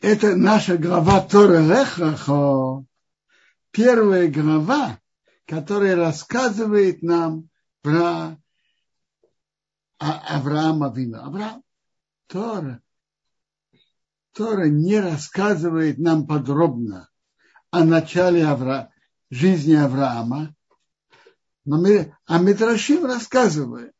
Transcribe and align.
это 0.00 0.36
наша 0.36 0.76
глава 0.76 1.20
Тора 1.20 1.60
Лехахо, 1.60 2.84
первая 3.70 4.28
глава, 4.28 4.98
которая 5.44 5.96
рассказывает 5.96 7.02
нам 7.02 7.48
про 7.82 8.36
Авраама 9.98 10.92
Вину. 10.94 11.18
Авраам, 11.18 11.62
Тора, 12.28 12.80
Тора 14.32 14.68
не 14.68 15.00
рассказывает 15.00 15.98
нам 15.98 16.26
подробно 16.26 17.08
о 17.70 17.84
начале 17.84 18.46
Авра... 18.46 18.92
жизни 19.30 19.74
Авраама, 19.74 20.54
но 21.64 21.78
мы, 21.78 22.16
а 22.24 22.38
Митрашим 22.38 23.04
рассказывает. 23.04 23.94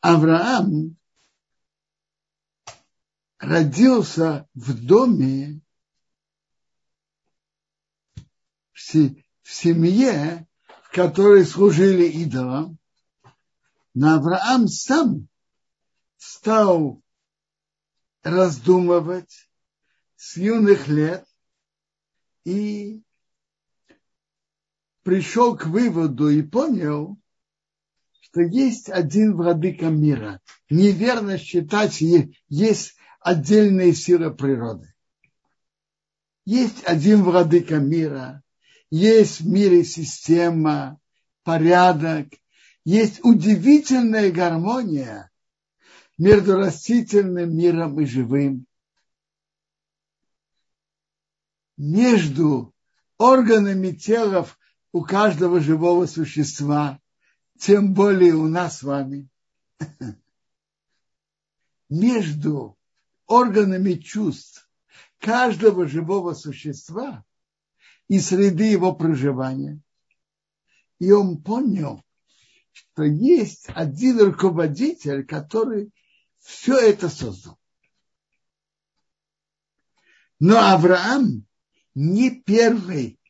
Авраам 0.00 0.96
родился 3.40 4.46
в 4.54 4.86
доме, 4.86 5.60
в 8.72 9.52
семье, 9.52 10.46
в 10.84 10.92
которой 10.92 11.44
служили 11.44 12.04
идолам, 12.04 12.78
но 13.94 14.16
Авраам 14.16 14.68
сам 14.68 15.28
стал 16.18 17.02
раздумывать 18.22 19.50
с 20.16 20.36
юных 20.36 20.86
лет 20.88 21.26
и 22.44 23.02
пришел 25.02 25.56
к 25.56 25.66
выводу 25.66 26.28
и 26.28 26.42
понял, 26.42 27.18
что 28.20 28.42
есть 28.42 28.90
один 28.90 29.34
владыка 29.34 29.86
мира. 29.86 30.40
Неверно 30.68 31.38
считать, 31.38 32.00
есть 32.48 32.99
отдельные 33.20 33.94
силы 33.94 34.34
природы. 34.34 34.92
Есть 36.44 36.84
один 36.84 37.22
владыка 37.22 37.76
мира, 37.76 38.42
есть 38.90 39.40
в 39.40 39.46
мире 39.46 39.84
система, 39.84 40.98
порядок, 41.44 42.28
есть 42.84 43.20
удивительная 43.22 44.32
гармония 44.32 45.30
между 46.18 46.56
растительным 46.56 47.56
миром 47.56 48.00
и 48.00 48.06
живым, 48.06 48.66
между 51.76 52.74
органами 53.16 53.92
тела 53.92 54.46
у 54.92 55.02
каждого 55.02 55.60
живого 55.60 56.06
существа, 56.06 56.98
тем 57.58 57.94
более 57.94 58.34
у 58.34 58.48
нас 58.48 58.78
с 58.78 58.82
вами, 58.82 59.28
между 61.88 62.76
органами 63.30 63.94
чувств 63.94 64.68
каждого 65.18 65.86
живого 65.86 66.34
существа 66.34 67.24
и 68.08 68.18
среды 68.18 68.64
его 68.64 68.92
проживания. 68.92 69.80
И 70.98 71.12
он 71.12 71.40
понял, 71.40 72.02
что 72.72 73.04
есть 73.04 73.66
один 73.68 74.20
руководитель, 74.20 75.24
который 75.24 75.92
все 76.40 76.76
это 76.76 77.08
создал. 77.08 77.56
Но 80.40 80.58
Авраам 80.58 81.46
не 81.94 82.30
первый 82.30 83.20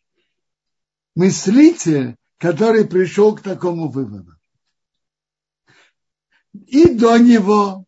мыслитель, 1.14 2.16
который 2.38 2.86
пришел 2.86 3.36
к 3.36 3.42
такому 3.42 3.90
выводу. 3.90 4.32
И 6.54 6.94
до 6.94 7.18
него 7.18 7.84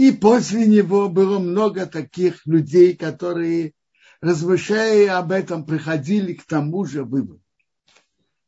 и 0.00 0.12
после 0.12 0.66
него 0.66 1.10
было 1.10 1.38
много 1.38 1.84
таких 1.84 2.46
людей, 2.46 2.96
которые, 2.96 3.74
размышляя 4.22 5.18
об 5.18 5.30
этом, 5.30 5.66
приходили 5.66 6.32
к 6.32 6.46
тому 6.46 6.86
же 6.86 7.04
выводу. 7.04 7.42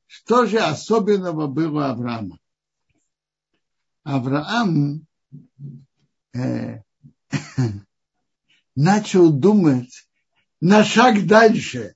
Что 0.06 0.46
же 0.46 0.56
особенного 0.60 1.48
было 1.48 1.90
Авраама? 1.90 2.38
Авраам 4.02 5.06
э, 6.32 6.80
начал 8.74 9.30
думать 9.30 10.08
на 10.62 10.82
шаг 10.84 11.26
дальше. 11.26 11.94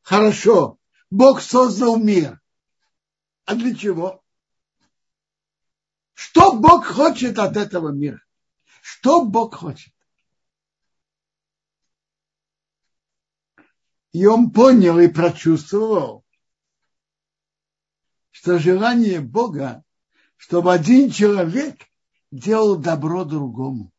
Хорошо, 0.00 0.78
Бог 1.10 1.42
создал 1.42 1.98
мир. 1.98 2.40
А 3.44 3.54
для 3.54 3.74
чего? 3.74 4.22
Что 6.14 6.58
Бог 6.58 6.86
хочет 6.86 7.38
от 7.38 7.58
этого 7.58 7.90
мира? 7.90 8.22
Что 8.88 9.24
Бог 9.24 9.56
хочет? 9.56 9.92
И 14.12 14.24
он 14.26 14.52
понял 14.52 15.00
и 15.00 15.08
прочувствовал, 15.08 16.24
что 18.30 18.60
желание 18.60 19.20
Бога, 19.20 19.82
чтобы 20.36 20.72
один 20.72 21.10
человек 21.10 21.80
делал 22.30 22.76
добро 22.76 23.24
другому. 23.24 23.92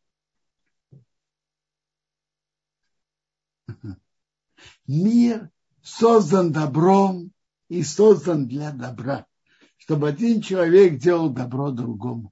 Мир 4.87 5.51
создан 5.81 6.53
добром 6.53 7.33
и 7.67 7.83
создан 7.83 8.47
для 8.47 8.71
добра, 8.71 9.27
чтобы 9.75 10.07
один 10.07 10.41
человек 10.41 10.97
делал 10.97 11.29
добро 11.29 11.71
другому. 11.71 12.31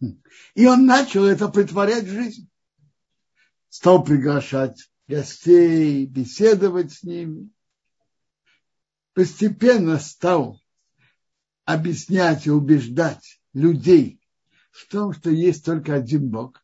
И 0.54 0.66
он 0.66 0.86
начал 0.86 1.24
это 1.24 1.48
притворять 1.48 2.04
в 2.04 2.10
жизнь. 2.10 2.48
Стал 3.68 4.04
приглашать 4.04 4.90
гостей, 5.08 6.06
беседовать 6.06 6.92
с 6.92 7.02
ними. 7.02 7.50
Постепенно 9.14 9.98
стал 9.98 10.60
объяснять 11.64 12.46
и 12.46 12.50
убеждать 12.50 13.40
людей 13.52 14.20
в 14.70 14.88
том, 14.88 15.12
что 15.12 15.30
есть 15.30 15.64
только 15.64 15.94
один 15.94 16.30
Бог. 16.30 16.62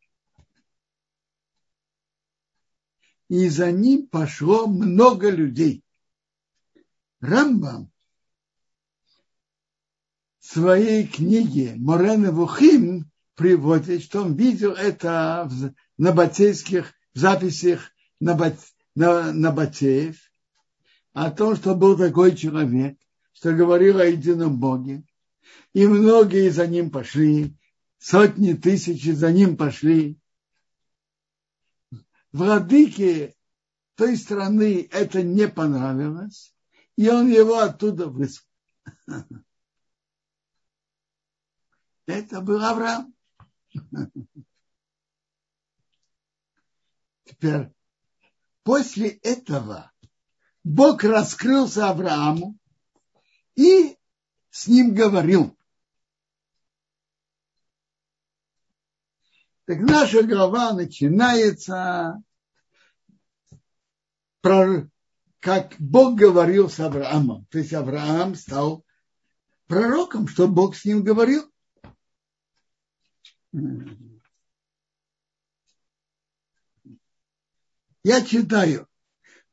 И 3.29 3.49
за 3.49 3.71
ним 3.71 4.07
пошло 4.07 4.67
много 4.67 5.29
людей. 5.29 5.85
Рамбам 7.21 7.93
в 10.39 10.47
своей 10.47 11.07
книге 11.07 11.75
Морена 11.77 12.33
Вухим 12.33 13.08
приводит, 13.39 14.03
что 14.03 14.23
он 14.25 14.35
видел 14.35 14.73
это 14.73 15.49
в 15.49 15.73
набатейских 15.97 16.93
записях 17.15 17.93
Набатеев, 18.21 20.17
о 21.13 21.31
том, 21.31 21.55
что 21.55 21.77
был 21.77 21.97
такой 21.97 22.35
человек, 22.37 22.99
что 23.33 23.55
говорил 23.55 24.01
о 24.01 24.07
едином 24.07 24.59
Боге, 24.59 25.05
и 25.73 25.87
многие 25.87 26.51
за 26.51 26.67
ним 26.67 26.91
пошли, 26.91 27.57
сотни 27.99 28.55
тысяч 28.55 29.05
за 29.05 29.31
ним 29.31 29.57
пошли. 29.57 30.19
Владыке 32.33 33.37
той 33.95 34.17
страны 34.17 34.89
это 34.91 35.23
не 35.23 35.47
понравилось, 35.47 36.53
и 36.97 37.09
он 37.09 37.29
его 37.29 37.61
оттуда 37.61 38.09
вызвал. 38.09 38.49
Это 42.07 42.41
был 42.41 42.65
Авраам. 42.65 43.15
Теперь, 47.25 47.71
после 48.63 49.09
этого 49.09 49.93
Бог 50.65 51.05
раскрылся 51.05 51.91
Аврааму 51.91 52.57
и 53.55 53.97
с 54.51 54.67
ним 54.67 54.95
говорил. 54.95 55.57
Так 59.67 59.81
наша 59.81 60.23
глава 60.23 60.73
начинается, 60.73 62.23
про, 64.41 64.89
как 65.41 65.75
Бог 65.79 66.17
говорил 66.19 66.71
с 66.71 66.81
Авраамом. 66.81 67.45
То 67.51 67.59
есть 67.59 67.75
Авраам 67.75 68.35
стал 68.35 68.85
пророком, 69.67 70.27
что 70.27 70.49
Бог 70.49 70.75
с 70.75 70.87
ним 70.87 71.03
говорил. 71.03 71.53
Я 78.05 78.25
читаю. 78.25 78.87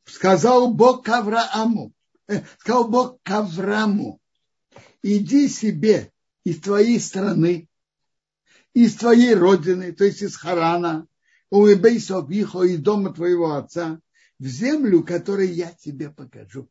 Сказал 0.06 0.74
Бог 0.74 1.03
к 1.03 1.09
Аврааму, 1.09 1.94
э, 2.27 2.44
сказал 2.59 2.88
Бог 2.88 3.19
к 3.24 3.31
Аврааму, 3.31 4.21
иди 5.01 5.47
себе 5.47 6.12
из 6.44 6.59
твоей 6.62 7.00
страны, 7.00 7.68
из 8.74 8.95
твоей 8.95 9.33
родины, 9.33 9.94
то 9.94 10.03
есть 10.03 10.21
из 10.21 10.36
Харана, 10.36 11.07
у 11.50 11.65
Ибейсовихо 11.65 12.63
и 12.63 12.77
дома 12.77 13.13
твоего 13.13 13.56
отца, 13.56 14.00
в 14.38 14.45
землю, 14.45 15.03
которую 15.03 15.53
я 15.53 15.71
тебе 15.71 16.12
покажу. 16.12 16.69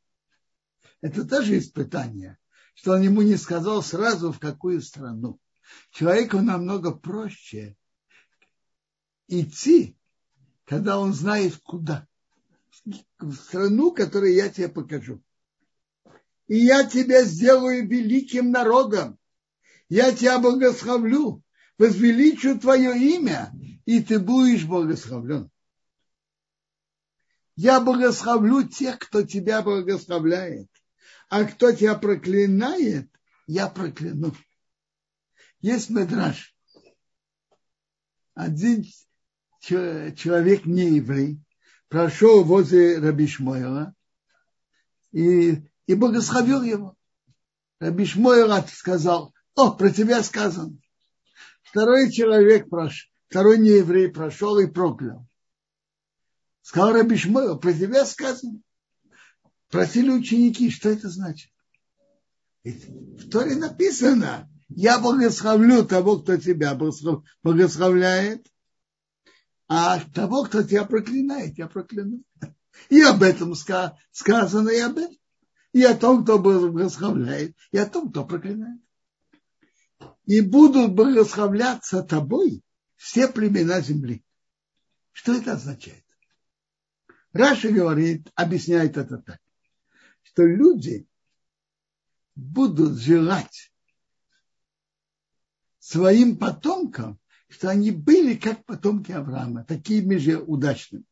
Это 1.01 1.27
тоже 1.27 1.59
испытание, 1.59 2.39
что 2.75 2.93
он 2.93 3.03
ему 3.03 3.23
не 3.23 3.37
сказал 3.37 3.83
сразу, 3.83 4.33
в 4.33 4.39
какую 4.39 4.81
страну. 4.81 5.41
Человеку 5.91 6.39
намного 6.39 6.93
проще 6.93 7.77
идти, 9.29 9.97
когда 10.65 10.99
он 10.99 11.13
знает 11.13 11.57
куда. 11.57 12.07
В 13.19 13.35
страну, 13.35 13.93
которую 13.93 14.35
я 14.35 14.49
тебе 14.49 14.69
покажу. 14.69 15.23
И 16.47 16.59
я 16.59 16.85
тебя 16.85 17.25
сделаю 17.25 17.89
великим 17.89 18.51
народом. 18.51 19.19
Я 19.89 20.13
тебя 20.13 20.39
благословлю, 20.39 21.43
возвеличу 21.79 22.59
твое 22.59 22.97
имя, 23.17 23.53
и 23.85 24.03
ты 24.03 24.19
будешь 24.19 24.65
благословлен. 24.65 25.51
Я 27.57 27.81
благословлю 27.81 28.67
тех, 28.67 28.99
кто 28.99 29.23
тебя 29.23 29.63
благословляет, 29.63 30.69
а 31.29 31.45
кто 31.45 31.73
тебя 31.73 31.95
проклинает, 31.95 33.09
я 33.47 33.69
прокляну. 33.69 34.35
Есть 35.65 35.89
медраж. 35.89 36.55
Один 38.35 38.85
человек 39.61 40.67
не 40.67 40.97
еврей 40.97 41.41
прошел 41.89 42.45
возле 42.45 42.99
Раби 42.99 43.27
Шмойла 43.27 43.95
и, 45.11 45.63
и 45.87 45.95
благословил 45.95 46.63
его. 46.63 46.99
Раби 47.79 48.05
Шмойла 48.05 48.63
сказал, 48.71 49.33
о, 49.55 49.71
про 49.71 49.89
тебя 49.89 50.23
сказано. 50.23 50.77
Второй 51.63 52.13
человек 52.13 52.69
прошел, 52.69 53.09
второй 53.31 53.57
нееврей 53.57 54.11
прошел 54.11 54.59
и 54.59 54.67
проклял. 54.67 55.27
Сказал 56.61 56.93
Раби 56.93 57.17
Шмойла, 57.17 57.57
про 57.57 57.73
тебя 57.73 58.05
сказано. 58.05 58.61
Просили 59.71 60.11
ученики, 60.11 60.69
что 60.69 60.91
это 60.91 61.09
значит? 61.09 61.51
В 62.65 63.31
Торе 63.31 63.57
написано, 63.57 64.51
я 64.77 64.99
благословлю 64.99 65.85
того, 65.85 66.19
кто 66.19 66.37
тебя 66.37 66.75
благословляет, 67.43 68.47
а 69.69 70.01
того, 70.01 70.45
кто 70.45 70.63
тебя 70.63 70.85
проклинает, 70.85 71.57
я 71.59 71.69
прокляну. 71.69 72.23
И 72.89 73.01
об 73.01 73.23
этом 73.23 73.55
сказано, 73.55 74.69
и 74.69 74.81
об 74.81 74.99
этом. 74.99 75.17
И 75.73 75.83
о 75.83 75.95
том, 75.95 76.25
кто 76.25 76.39
благословляет, 76.39 77.57
и 77.73 77.79
о 77.79 77.87
том, 77.87 78.11
кто 78.11 78.25
проклинает. 78.25 78.81
И 80.27 80.41
будут 80.41 80.93
благословляться 80.93 82.03
тобой 82.03 82.63
все 82.97 83.29
племена 83.29 83.81
земли. 83.81 84.25
Что 85.13 85.35
это 85.35 85.53
означает? 85.53 86.05
Раша 87.33 87.71
говорит, 87.71 88.29
объясняет 88.35 88.97
это 88.97 89.19
так, 89.19 89.39
что 90.23 90.45
люди 90.45 91.07
будут 92.35 92.99
желать 92.99 93.74
своим 95.85 96.39
потомкам 96.39 97.19
что 97.55 97.71
они 97.71 97.93
были 97.93 98.35
как 98.35 98.65
потомки 98.65 99.13
Авраама, 99.13 99.65
такими 99.65 100.17
же 100.17 100.41
удачными, 100.41 101.05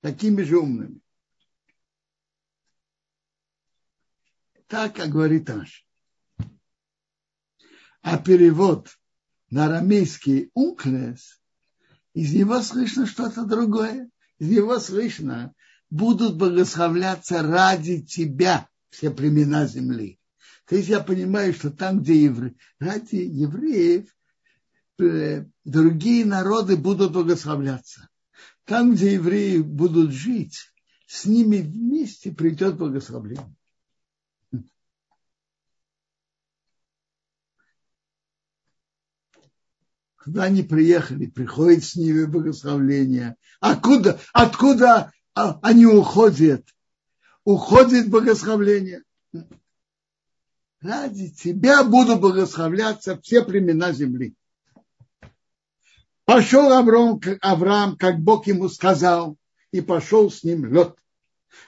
такими 0.00 0.42
же 0.42 0.58
умными. 0.58 1.00
Так, 4.68 4.94
как 4.94 5.08
говорит 5.08 5.50
Аш. 5.50 5.84
А 8.02 8.18
перевод 8.18 8.88
на 9.50 9.66
арамейский 9.66 10.50
«унклес» 10.54 11.40
из 12.14 12.32
него 12.32 12.62
слышно 12.62 13.06
что-то 13.06 13.44
другое. 13.44 14.10
Из 14.38 14.48
него 14.48 14.78
слышно, 14.78 15.52
будут 15.90 16.36
благословляться 16.36 17.42
ради 17.42 18.00
тебя 18.00 18.68
все 18.90 19.10
племена 19.10 19.66
земли. 19.66 20.19
То 20.70 20.76
есть 20.76 20.88
я 20.88 21.00
понимаю, 21.00 21.52
что 21.52 21.70
там, 21.70 22.00
где 22.00 22.24
евреи, 22.24 22.56
ради 22.78 23.16
евреев 23.16 24.08
Э, 25.00 25.46
другие 25.64 26.26
народы 26.26 26.76
будут 26.76 27.12
благословляться. 27.12 28.08
Там, 28.64 28.92
где 28.92 29.14
евреи 29.14 29.58
будут 29.58 30.12
жить, 30.12 30.58
с 31.06 31.24
ними 31.24 31.58
вместе 31.58 32.30
придет 32.32 32.76
благословление. 32.76 33.54
Когда 40.16 40.44
они 40.44 40.62
приехали, 40.62 41.26
приходит 41.26 41.82
с 41.82 41.96
ними 41.96 42.26
благословление. 42.26 43.36
Откуда, 43.58 44.20
откуда 44.34 45.12
они 45.34 45.86
уходят? 45.86 46.68
Уходит 47.44 48.10
благословление. 48.10 49.02
Ради 50.80 51.28
тебя 51.28 51.84
будут 51.84 52.20
благословляться 52.20 53.20
все 53.20 53.44
племена 53.44 53.92
земли. 53.92 54.34
Пошел 56.24 56.72
Авраам, 56.72 57.20
Авраам, 57.42 57.96
как 57.96 58.20
Бог 58.20 58.46
ему 58.46 58.68
сказал, 58.68 59.36
и 59.72 59.80
пошел 59.82 60.30
с 60.30 60.42
ним 60.42 60.64
лед. 60.64 60.94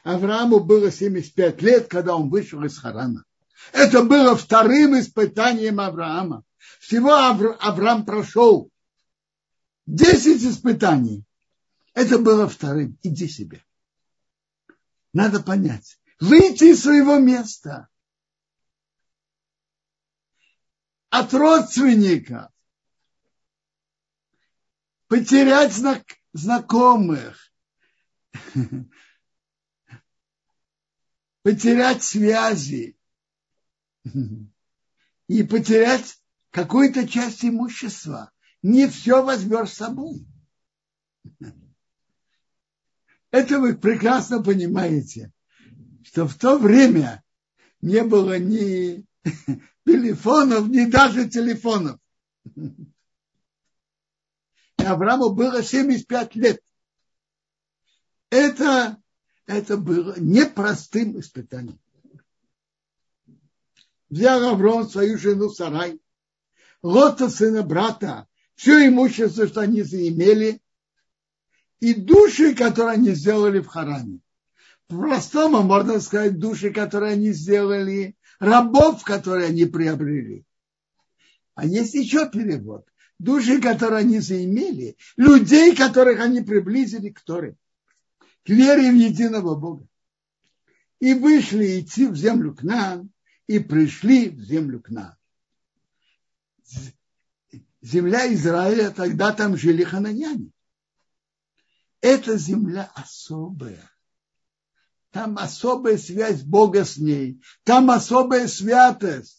Аврааму 0.03 0.61
было 0.61 0.91
75 0.91 1.61
лет, 1.62 1.88
когда 1.88 2.17
он 2.17 2.31
вышел 2.31 2.62
из 2.62 2.79
Харана. 2.79 3.25
Это 3.73 4.03
было 4.03 4.35
вторым 4.35 4.99
испытанием 4.99 5.81
Авраама. 5.81 6.43
Всего 6.81 7.12
Авраам 7.12 8.06
прошел 8.06 8.70
10 9.87 10.43
испытаний. 10.43 11.25
Это 11.93 12.19
было 12.19 12.49
вторым. 12.49 12.97
Иди 13.03 13.29
себе. 13.29 13.62
Надо 15.12 15.43
понять. 15.43 15.99
Выйти 16.19 16.73
из 16.73 16.82
своего 16.82 17.19
места. 17.19 17.88
От 21.12 21.35
родственников 21.35 22.50
потерять 25.09 25.75
знак, 25.75 26.03
знакомых, 26.32 27.53
потерять 31.43 32.03
связи 32.03 32.97
и 35.26 35.43
потерять 35.43 36.19
какую-то 36.50 37.06
часть 37.06 37.44
имущества. 37.44 38.32
Не 38.62 38.88
все 38.88 39.23
возьмешь 39.23 39.69
с 39.69 39.76
собой. 39.76 40.26
Это 43.31 43.61
вы 43.61 43.76
прекрасно 43.76 44.43
понимаете, 44.43 45.31
что 46.05 46.26
в 46.26 46.37
то 46.37 46.56
время 46.56 47.23
не 47.82 48.03
было 48.03 48.38
ни 48.38 49.05
телефонов, 49.84 50.69
ни 50.69 50.84
даже 50.84 51.29
телефонов. 51.29 51.99
Аврааму 54.76 55.31
было 55.31 55.62
75 55.62 56.34
лет. 56.37 56.61
Это, 58.31 58.99
это 59.47 59.76
было 59.76 60.18
непростым 60.18 61.21
испытанием. 61.21 61.78
Взял 64.09 64.42
Авраам 64.45 64.88
свою 64.88 65.18
жену 65.18 65.49
Сарай, 65.50 66.00
Лота 66.83 67.30
сына 67.30 67.62
брата, 67.62 68.26
все 68.54 68.88
имущество, 68.88 69.47
что 69.47 69.61
они 69.61 69.83
заимели, 69.83 70.61
и 71.80 71.95
души, 71.95 72.54
которые 72.54 72.95
они 72.95 73.11
сделали 73.11 73.61
в 73.61 73.66
Харане. 73.66 74.21
По-простому 74.87 75.62
можно 75.62 76.00
сказать 76.00 76.38
души, 76.38 76.71
которые 76.71 77.14
они 77.14 77.33
сделали, 77.33 78.16
рабов, 78.39 79.05
которые 79.05 79.49
они 79.49 79.65
приобрели. 79.65 80.45
А 81.55 81.67
есть 81.67 81.95
еще 81.95 82.29
перевод 82.31 82.87
души, 83.23 83.61
которые 83.61 84.01
они 84.01 84.19
заимели, 84.19 84.97
людей, 85.17 85.75
которых 85.77 86.21
они 86.21 86.41
приблизили 86.41 87.11
к 87.11 87.21
Торе, 87.21 87.57
к 88.45 88.49
вере 88.49 88.91
в 88.91 88.95
единого 88.95 89.55
Бога. 89.55 89.87
И 90.99 91.15
вышли 91.15 91.81
идти 91.81 92.07
в 92.07 92.17
землю 92.17 92.55
к 92.55 92.62
нам, 92.62 93.11
и 93.47 93.59
пришли 93.59 94.29
в 94.29 94.41
землю 94.43 94.81
к 94.81 94.91
нам. 94.91 95.15
Земля 97.81 98.33
Израиля, 98.35 98.91
тогда 98.91 99.33
там 99.33 99.57
жили 99.57 99.83
хананяне. 99.83 100.51
Эта 102.01 102.37
земля 102.37 102.91
особая. 102.95 103.91
Там 105.12 105.38
особая 105.38 105.97
связь 105.97 106.42
Бога 106.42 106.85
с 106.85 106.97
ней. 106.97 107.40
Там 107.62 107.90
особая 107.90 108.49
святость. 108.49 109.38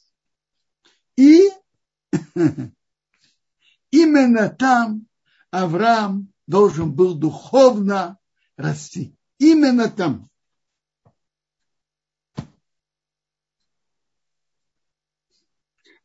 И 1.18 1.50
Именно 3.92 4.50
там 4.50 5.08
Авраам 5.52 6.34
должен 6.48 6.94
был 6.94 7.14
духовно 7.14 8.18
расти. 8.58 9.16
Именно 9.38 9.88
там. 9.90 10.30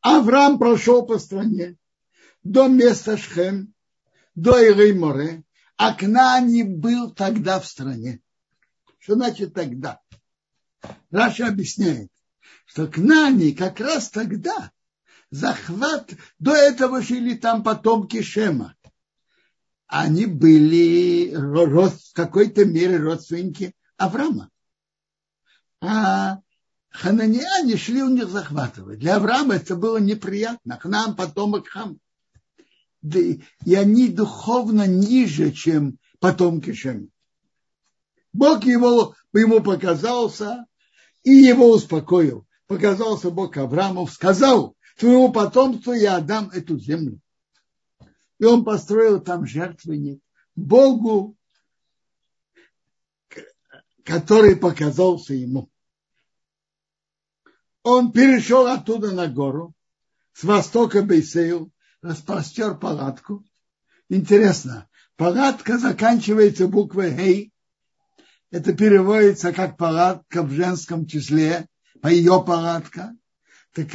Авраам 0.01 0.59
прошел 0.59 1.07
по 1.07 1.19
стране 1.19 1.77
до 2.43 2.69
места 2.69 3.17
Шхем, 3.17 3.73
до 4.35 4.63
Ирей-Море, 4.63 5.45
а 5.77 5.95
Кнани 5.95 6.63
был 6.63 7.13
тогда 7.13 7.59
в 7.59 7.67
стране. 7.67 8.21
Что 9.09 9.15
значит 9.15 9.55
тогда? 9.55 10.03
Раша 11.11 11.47
объясняет, 11.47 12.11
что 12.67 12.87
Кнани 12.87 13.53
как 13.53 13.81
раз 13.81 14.11
тогда 14.11 14.71
захват, 15.31 16.13
до 16.39 16.53
этого 16.53 17.01
жили 17.01 17.35
там 17.35 17.63
потомки 17.63 18.21
Шема. 18.21 18.75
они 19.87 20.27
были 20.27 21.35
в 21.35 22.13
какой-то 22.13 22.67
мере 22.67 22.99
родственники 22.99 23.75
Авраама. 23.97 24.51
А 25.81 26.41
хананиане 26.91 27.79
шли 27.79 28.03
у 28.03 28.11
них 28.11 28.29
захватывать. 28.29 28.99
Для 28.99 29.17
Авраама 29.17 29.55
это 29.55 29.75
было 29.75 29.97
неприятно. 29.97 30.77
К 30.77 30.85
нам 30.85 31.17
потомок 31.17 31.67
Хам. 31.69 31.99
И 33.03 33.75
они 33.75 34.09
духовно 34.09 34.87
ниже, 34.87 35.51
чем 35.53 35.99
потомки 36.21 36.75
Шем. 36.75 37.11
Бог 38.39 38.63
его, 38.63 39.17
ему 39.33 39.61
показался 39.61 40.65
и 41.25 41.33
его 41.33 41.73
успокоил. 41.73 42.47
Показался 42.69 43.33
Бог 43.33 43.57
Аврааму, 43.57 44.07
сказал, 44.07 44.77
твоему 44.97 45.33
потомству 45.33 45.93
я 45.93 46.19
отдам 46.19 46.49
эту 46.51 46.79
землю. 46.79 47.19
И 48.39 48.45
он 48.45 48.65
построил 48.65 49.21
там 49.21 49.45
жертвенник 49.45 50.23
Богу, 50.55 51.37
который 54.05 54.55
показался 54.55 55.35
ему. 55.35 55.69
Он 57.83 58.13
перешел 58.13 58.69
оттуда 58.69 59.11
на 59.11 59.27
гору, 59.27 59.75
с 60.33 60.45
востока 60.45 61.03
Бейс-Эйл, 61.03 61.73
распростер 62.03 62.79
палатку. 62.79 63.45
Интересно, 64.09 64.89
палатка 65.17 65.77
заканчивается 65.77 66.69
буквой 66.69 67.13
«Гей». 67.17 67.53
Это 68.51 68.73
переводится 68.73 69.53
как 69.53 69.77
палатка 69.77 70.43
в 70.43 70.51
женском 70.51 71.07
числе, 71.07 71.67
по 72.01 72.09
ее 72.09 72.43
палатка. 72.45 73.15
Так 73.75 73.89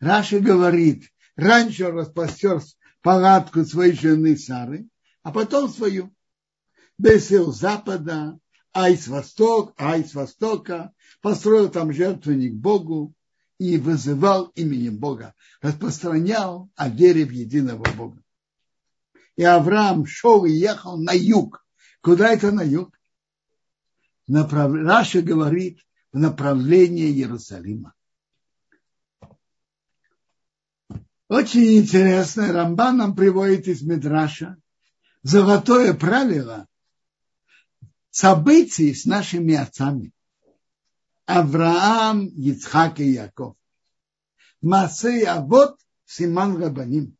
Раши 0.00 0.40
говорит, 0.40 1.04
раньше 1.36 1.86
он 1.86 1.96
распростер 1.96 2.60
палатку 3.02 3.64
своей 3.64 3.92
жены 3.92 4.36
Сары, 4.36 4.88
а 5.22 5.30
потом 5.30 5.68
свою. 5.68 6.12
Бесил 6.98 7.52
запада, 7.52 8.38
ай 8.74 8.96
с 8.96 9.06
восток, 9.06 9.72
ай 9.78 10.04
с 10.04 10.14
востока, 10.14 10.92
построил 11.20 11.68
там 11.68 11.92
жертвенник 11.92 12.54
Богу 12.54 13.14
и 13.58 13.76
вызывал 13.76 14.46
именем 14.56 14.98
Бога, 14.98 15.34
распространял 15.60 16.70
о 16.74 16.88
вере 16.88 17.24
в 17.24 17.30
единого 17.30 17.84
Бога. 17.96 18.22
И 19.36 19.44
Авраам 19.44 20.06
шел 20.06 20.44
и 20.44 20.50
ехал 20.50 20.96
на 20.96 21.12
юг. 21.12 21.64
Куда 22.00 22.32
это 22.32 22.50
на 22.50 22.62
юг? 22.62 22.97
Направ... 24.28 24.72
Раша 24.74 25.22
говорит 25.22 25.80
в 26.12 26.18
направлении 26.18 27.10
Иерусалима. 27.10 27.94
Очень 31.28 31.78
интересно, 31.78 32.52
Рамбан 32.52 32.96
нам 32.96 33.14
приводит 33.14 33.68
из 33.68 33.82
Медраша 33.82 34.56
золотое 35.22 35.92
правило 35.92 36.66
событий 38.10 38.94
с 38.94 39.04
нашими 39.04 39.54
отцами. 39.54 40.12
Авраам, 41.26 42.26
Ицхак 42.26 43.00
и 43.00 43.10
Яков. 43.10 43.56
Масей 44.62 45.24
Авод, 45.24 45.78
Симан 46.06 46.56
Рабаним. 46.56 47.16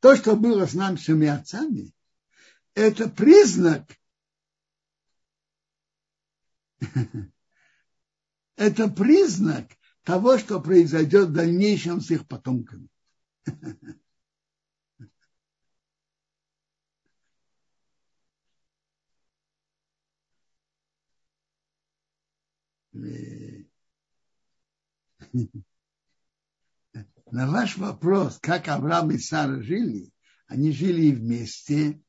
То, 0.00 0.16
что 0.16 0.34
было 0.36 0.66
с 0.66 0.72
нашими 0.72 1.28
отцами, 1.28 1.92
это 2.74 3.08
признак, 3.08 3.84
это 8.56 8.88
признак 8.88 9.70
того, 10.02 10.38
что 10.38 10.60
произойдет 10.60 11.28
в 11.28 11.32
дальнейшем 11.32 12.00
с 12.00 12.10
их 12.10 12.26
потомками. 12.26 12.88
На 27.30 27.50
ваш 27.50 27.78
вопрос, 27.78 28.38
как 28.40 28.68
Авраам 28.68 29.10
и 29.12 29.18
Сара 29.18 29.62
жили, 29.62 30.12
они 30.46 30.70
жили 30.72 31.12
вместе, 31.12 32.02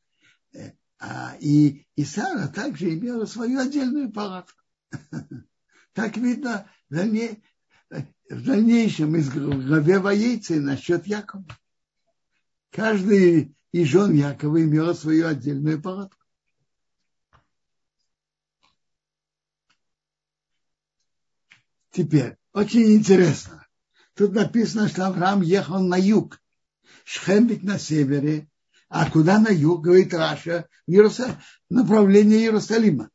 э, 0.51 0.73
а, 0.99 1.37
и, 1.39 1.87
и 1.95 2.03
Сара 2.03 2.49
также 2.49 2.93
имела 2.93 3.25
свою 3.25 3.59
отдельную 3.59 4.11
палатку. 4.11 4.62
Так 5.93 6.17
видно, 6.17 6.67
в 6.89 8.45
дальнейшем 8.45 9.15
из 9.15 9.29
главе 9.29 9.99
Воейцы 9.99 10.59
насчет 10.59 11.05
Якова. 11.05 11.45
Каждый 12.71 13.55
из 13.71 13.87
жен 13.87 14.13
Якова 14.13 14.63
имел 14.63 14.95
свою 14.95 15.27
отдельную 15.27 15.81
палатку. 15.81 16.23
Теперь, 21.91 22.37
очень 22.53 22.95
интересно. 22.95 23.67
Тут 24.15 24.33
написано, 24.33 24.87
что 24.89 25.05
Авраам 25.05 25.41
ехал 25.41 25.79
на 25.79 25.95
юг. 25.95 26.41
Шхем 27.03 27.47
ведь 27.47 27.63
на 27.63 27.77
севере. 27.77 28.49
А 28.89 29.09
куда 29.09 29.39
на 29.39 29.49
юг, 29.49 29.83
говорит 29.83 30.13
Раша, 30.13 30.67
в 30.87 30.91
Иерусалим, 30.91 31.35
направление 31.69 32.39
Иерусалима. 32.39 33.09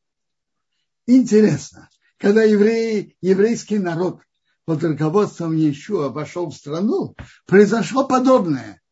Интересно, 1.10 1.88
когда 2.18 2.42
евреи, 2.42 3.16
еврейский 3.22 3.78
народ 3.78 4.20
под 4.66 4.84
руководством 4.84 5.56
Иешуа 5.56 6.10
вошел 6.10 6.50
в 6.50 6.54
страну, 6.54 7.16
произошло 7.46 8.06
подобное. 8.06 8.82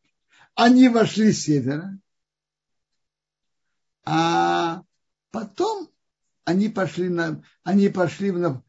Они 0.54 0.88
вошли 0.88 1.30
с 1.30 1.42
севера, 1.42 1.99
а 4.06 4.82
потом 5.30 5.90
они 6.44 6.70
пошли, 6.70 7.11
на, 7.11 7.44
они 7.64 7.90
пошли 7.90 8.32
на, 8.32 8.64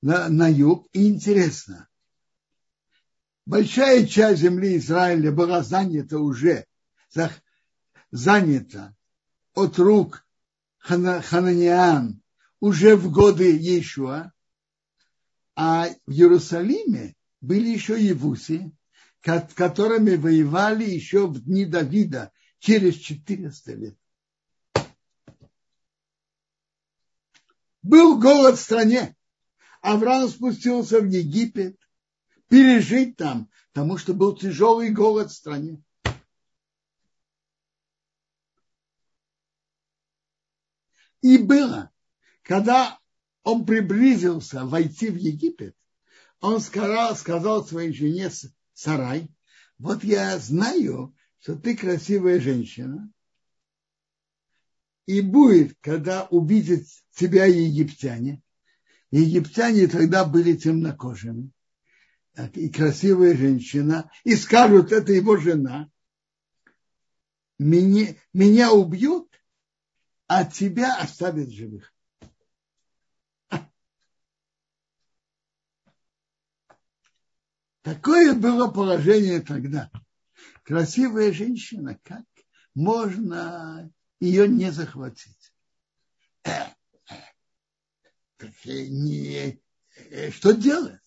на, 0.00 0.30
на 0.30 0.48
юг. 0.48 0.88
И 0.94 1.06
интересно, 1.06 1.90
большая 3.44 4.06
часть 4.06 4.40
земли 4.40 4.78
Израиля 4.78 5.30
была 5.30 5.62
занята 5.62 6.18
уже, 6.18 6.64
занята 8.10 8.96
от 9.52 9.78
рук 9.78 10.23
хананиан 10.84 12.20
уже 12.60 12.96
в 12.96 13.10
годы 13.10 13.56
Иешуа, 13.56 14.32
а 15.56 15.88
в 16.06 16.10
Иерусалиме 16.10 17.14
были 17.40 17.68
еще 17.68 18.00
евуси, 18.00 18.72
которыми 19.20 20.16
воевали 20.16 20.84
еще 20.84 21.26
в 21.26 21.42
дни 21.42 21.64
Давида 21.64 22.32
через 22.58 22.96
400 22.96 23.72
лет. 23.72 23.96
Был 27.82 28.18
голод 28.18 28.58
в 28.58 28.62
стране. 28.62 29.14
Авраам 29.80 30.28
спустился 30.28 31.00
в 31.00 31.06
Египет, 31.06 31.78
пережить 32.48 33.16
там, 33.16 33.50
потому 33.72 33.98
что 33.98 34.14
был 34.14 34.34
тяжелый 34.34 34.90
голод 34.90 35.30
в 35.30 35.34
стране. 35.34 35.83
И 41.24 41.38
было, 41.38 41.90
когда 42.42 43.00
он 43.44 43.64
приблизился 43.64 44.66
войти 44.66 45.08
в 45.08 45.16
Египет, 45.16 45.74
он 46.42 46.60
сказал, 46.60 47.16
сказал 47.16 47.66
своей 47.66 47.94
жене 47.94 48.30
Сарай, 48.74 49.30
вот 49.78 50.04
я 50.04 50.38
знаю, 50.38 51.16
что 51.40 51.56
ты 51.56 51.78
красивая 51.78 52.40
женщина, 52.40 53.10
и 55.06 55.22
будет, 55.22 55.78
когда 55.80 56.26
увидят 56.26 56.82
тебя 57.14 57.46
египтяне, 57.46 58.42
египтяне 59.10 59.86
тогда 59.86 60.26
были 60.26 60.54
темнокожими, 60.54 61.50
и 62.52 62.68
красивая 62.68 63.34
женщина, 63.34 64.10
и 64.24 64.36
скажут, 64.36 64.92
это 64.92 65.10
его 65.14 65.38
жена, 65.38 65.90
меня, 67.58 68.14
меня 68.34 68.72
убьют, 68.72 69.33
а 70.26 70.44
тебя 70.44 70.96
оставят 70.98 71.50
живых. 71.50 71.92
Такое 77.82 78.32
было 78.32 78.70
положение 78.70 79.40
тогда. 79.40 79.90
Красивая 80.62 81.32
женщина, 81.32 81.98
как 82.02 82.24
можно 82.74 83.90
ее 84.20 84.48
не 84.48 84.72
захватить? 84.72 85.52
Э, 86.44 86.68
э, 88.38 88.48
не, 88.64 89.60
э, 89.96 90.30
что 90.30 90.52
делать? 90.52 90.98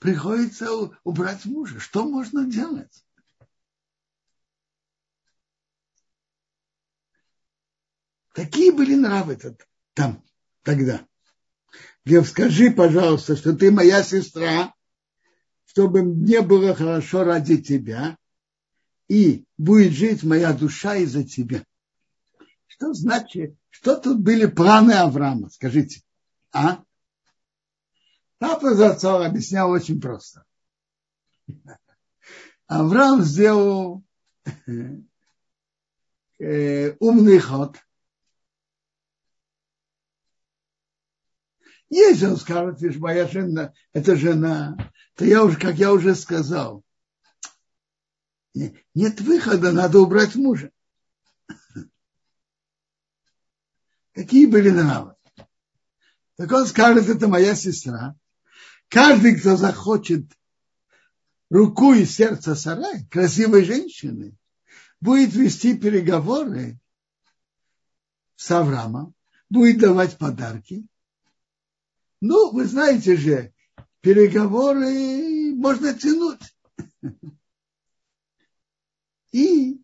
Приходится 0.00 0.68
убрать 1.04 1.44
мужа. 1.44 1.78
Что 1.78 2.04
можно 2.08 2.44
делать? 2.44 3.04
Какие 8.32 8.70
были 8.70 8.94
нравы 8.94 9.38
там 9.94 10.24
тогда? 10.62 11.06
Лев, 12.04 12.28
скажи, 12.28 12.70
пожалуйста, 12.70 13.36
что 13.36 13.54
ты 13.54 13.70
моя 13.70 14.02
сестра, 14.02 14.74
чтобы 15.66 16.02
мне 16.02 16.40
было 16.40 16.74
хорошо 16.74 17.24
ради 17.24 17.58
тебя, 17.58 18.16
и 19.08 19.44
будет 19.58 19.92
жить 19.92 20.22
моя 20.22 20.52
душа 20.52 20.96
из-за 20.96 21.24
тебя. 21.24 21.64
Что 22.66 22.94
значит, 22.94 23.56
что 23.68 23.96
тут 23.96 24.20
были 24.20 24.46
планы 24.46 24.92
Авраама? 24.92 25.50
Скажите, 25.50 26.02
а? 26.52 26.82
Папа 28.38 28.74
Зацор 28.74 29.22
объяснял 29.22 29.70
очень 29.70 30.00
просто. 30.00 30.44
Авраам 32.66 33.22
сделал 33.22 34.02
э, 36.38 36.96
умный 37.00 37.38
ход. 37.40 37.76
Если 41.90 42.26
он 42.26 42.36
скажет, 42.36 42.80
видишь, 42.80 43.00
моя 43.00 43.26
жена, 43.26 43.74
это 43.92 44.14
жена, 44.14 44.76
то 45.16 45.24
я 45.24 45.44
уже, 45.44 45.58
как 45.58 45.74
я 45.74 45.92
уже 45.92 46.14
сказал, 46.14 46.84
нет 48.54 49.20
выхода, 49.20 49.72
надо 49.72 49.98
убрать 49.98 50.36
мужа. 50.36 50.70
Какие 54.14 54.46
были 54.46 54.70
нравы? 54.70 55.16
Так 56.36 56.50
он 56.52 56.66
скажет, 56.66 57.08
это 57.08 57.26
моя 57.26 57.54
сестра. 57.54 58.16
Каждый, 58.88 59.38
кто 59.38 59.56
захочет 59.56 60.26
руку 61.48 61.92
и 61.92 62.04
сердце 62.04 62.54
сарай, 62.54 63.04
красивой 63.06 63.64
женщины, 63.64 64.36
будет 65.00 65.32
вести 65.34 65.76
переговоры 65.76 66.78
с 68.36 68.50
Авраамом, 68.50 69.14
будет 69.48 69.78
давать 69.78 70.18
подарки. 70.18 70.86
Ну, 72.20 72.52
вы 72.52 72.66
знаете 72.66 73.16
же, 73.16 73.52
переговоры 74.00 75.54
можно 75.54 75.94
тянуть. 75.94 76.40
И, 79.32 79.80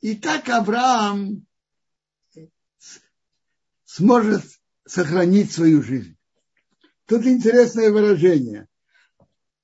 и 0.00 0.14
так 0.16 0.48
Авраам 0.48 1.46
сможет 3.84 4.44
сохранить 4.84 5.50
свою 5.50 5.82
жизнь. 5.82 6.16
Тут 7.06 7.24
интересное 7.24 7.90
выражение. 7.90 8.68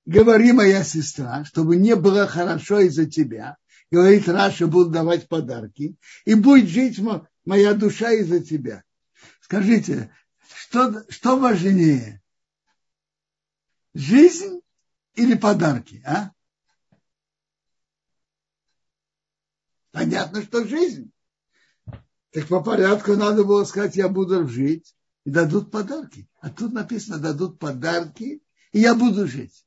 Говори, 0.06 0.52
моя 0.52 0.82
сестра, 0.82 1.44
чтобы 1.44 1.76
не 1.76 1.94
было 1.94 2.26
хорошо 2.26 2.80
из-за 2.80 3.06
тебя. 3.06 3.56
Говорит, 3.90 4.26
Раша, 4.28 4.66
буду 4.66 4.90
давать 4.90 5.28
подарки. 5.28 5.96
И 6.24 6.34
будет 6.34 6.68
жить 6.68 6.98
моя 7.44 7.74
душа 7.74 8.10
из-за 8.12 8.40
тебя. 8.40 8.82
Скажите, 9.52 10.10
что, 10.48 11.04
что 11.10 11.38
важнее? 11.38 12.22
Жизнь 13.92 14.62
или 15.12 15.34
подарки, 15.34 16.02
а? 16.06 16.30
Понятно, 19.90 20.42
что 20.42 20.64
жизнь. 20.64 21.12
Так 22.30 22.48
по 22.48 22.62
порядку 22.62 23.14
надо 23.14 23.44
было 23.44 23.64
сказать, 23.64 23.94
я 23.94 24.08
буду 24.08 24.48
жить, 24.48 24.96
и 25.24 25.30
дадут 25.30 25.70
подарки. 25.70 26.26
А 26.40 26.48
тут 26.48 26.72
написано, 26.72 27.18
дадут 27.18 27.58
подарки, 27.58 28.42
и 28.72 28.80
я 28.80 28.94
буду 28.94 29.28
жить. 29.28 29.66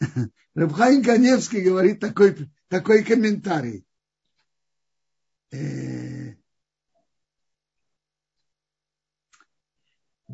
Рабхайн 0.56 1.04
Каневский 1.04 1.60
говорит 1.60 2.00
такой, 2.00 2.50
такой 2.66 3.04
комментарий. 3.04 3.86
Э, 5.52 6.34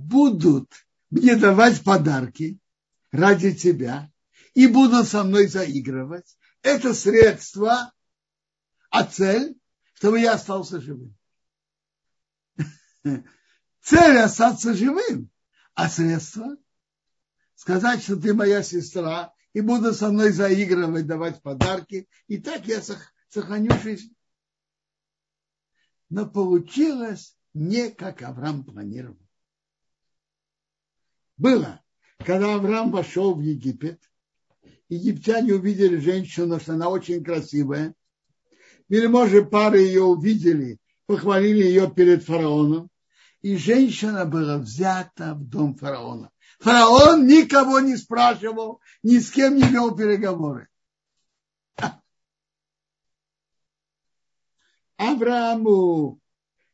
будут 0.08 0.72
мне 1.10 1.36
давать 1.36 1.82
подарки 1.84 2.58
ради 3.10 3.54
тебя 3.54 4.10
и 4.54 4.66
будут 4.66 5.08
со 5.08 5.24
мной 5.24 5.46
заигрывать. 5.46 6.36
Это 6.62 6.94
средство, 6.94 7.92
а 8.90 9.04
цель, 9.04 9.56
чтобы 9.94 10.20
я 10.20 10.34
остался 10.34 10.80
живым. 10.80 11.16
Цель 13.82 14.18
остаться 14.18 14.74
живым, 14.74 15.30
а 15.74 15.88
средство 15.88 16.56
сказать, 17.54 18.02
что 18.02 18.16
ты 18.16 18.34
моя 18.34 18.62
сестра, 18.62 19.34
и 19.52 19.60
буду 19.60 19.92
со 19.92 20.10
мной 20.10 20.30
заигрывать, 20.30 21.06
давать 21.06 21.42
подарки, 21.42 22.08
и 22.26 22.38
так 22.38 22.66
я 22.66 22.80
сохраню 23.28 23.72
жизнь. 23.82 24.14
Но 26.10 26.28
получилось 26.28 27.36
не 27.54 27.90
как 27.90 28.22
Авраам 28.22 28.64
планировал. 28.64 29.27
Было, 31.38 31.80
когда 32.18 32.54
Авраам 32.54 32.90
вошел 32.90 33.34
в 33.34 33.40
Египет, 33.40 34.00
египтяне 34.88 35.54
увидели 35.54 35.96
женщину, 35.96 36.60
что 36.60 36.74
она 36.74 36.88
очень 36.88 37.24
красивая. 37.24 37.94
Вельможи 38.88 39.44
пары 39.44 39.80
ее 39.80 40.02
увидели, 40.02 40.78
похвалили 41.06 41.62
ее 41.62 41.90
перед 41.90 42.24
фараоном 42.24 42.90
и 43.42 43.56
женщина 43.56 44.24
была 44.24 44.58
взята 44.58 45.34
в 45.34 45.44
дом 45.48 45.74
фараона. 45.74 46.30
Фараон 46.58 47.26
никого 47.26 47.80
не 47.80 47.96
спрашивал, 47.96 48.80
ни 49.02 49.18
с 49.18 49.30
кем 49.30 49.56
не 49.56 49.62
вел 49.62 49.94
переговоры. 49.94 50.68
Аврааму 54.96 56.20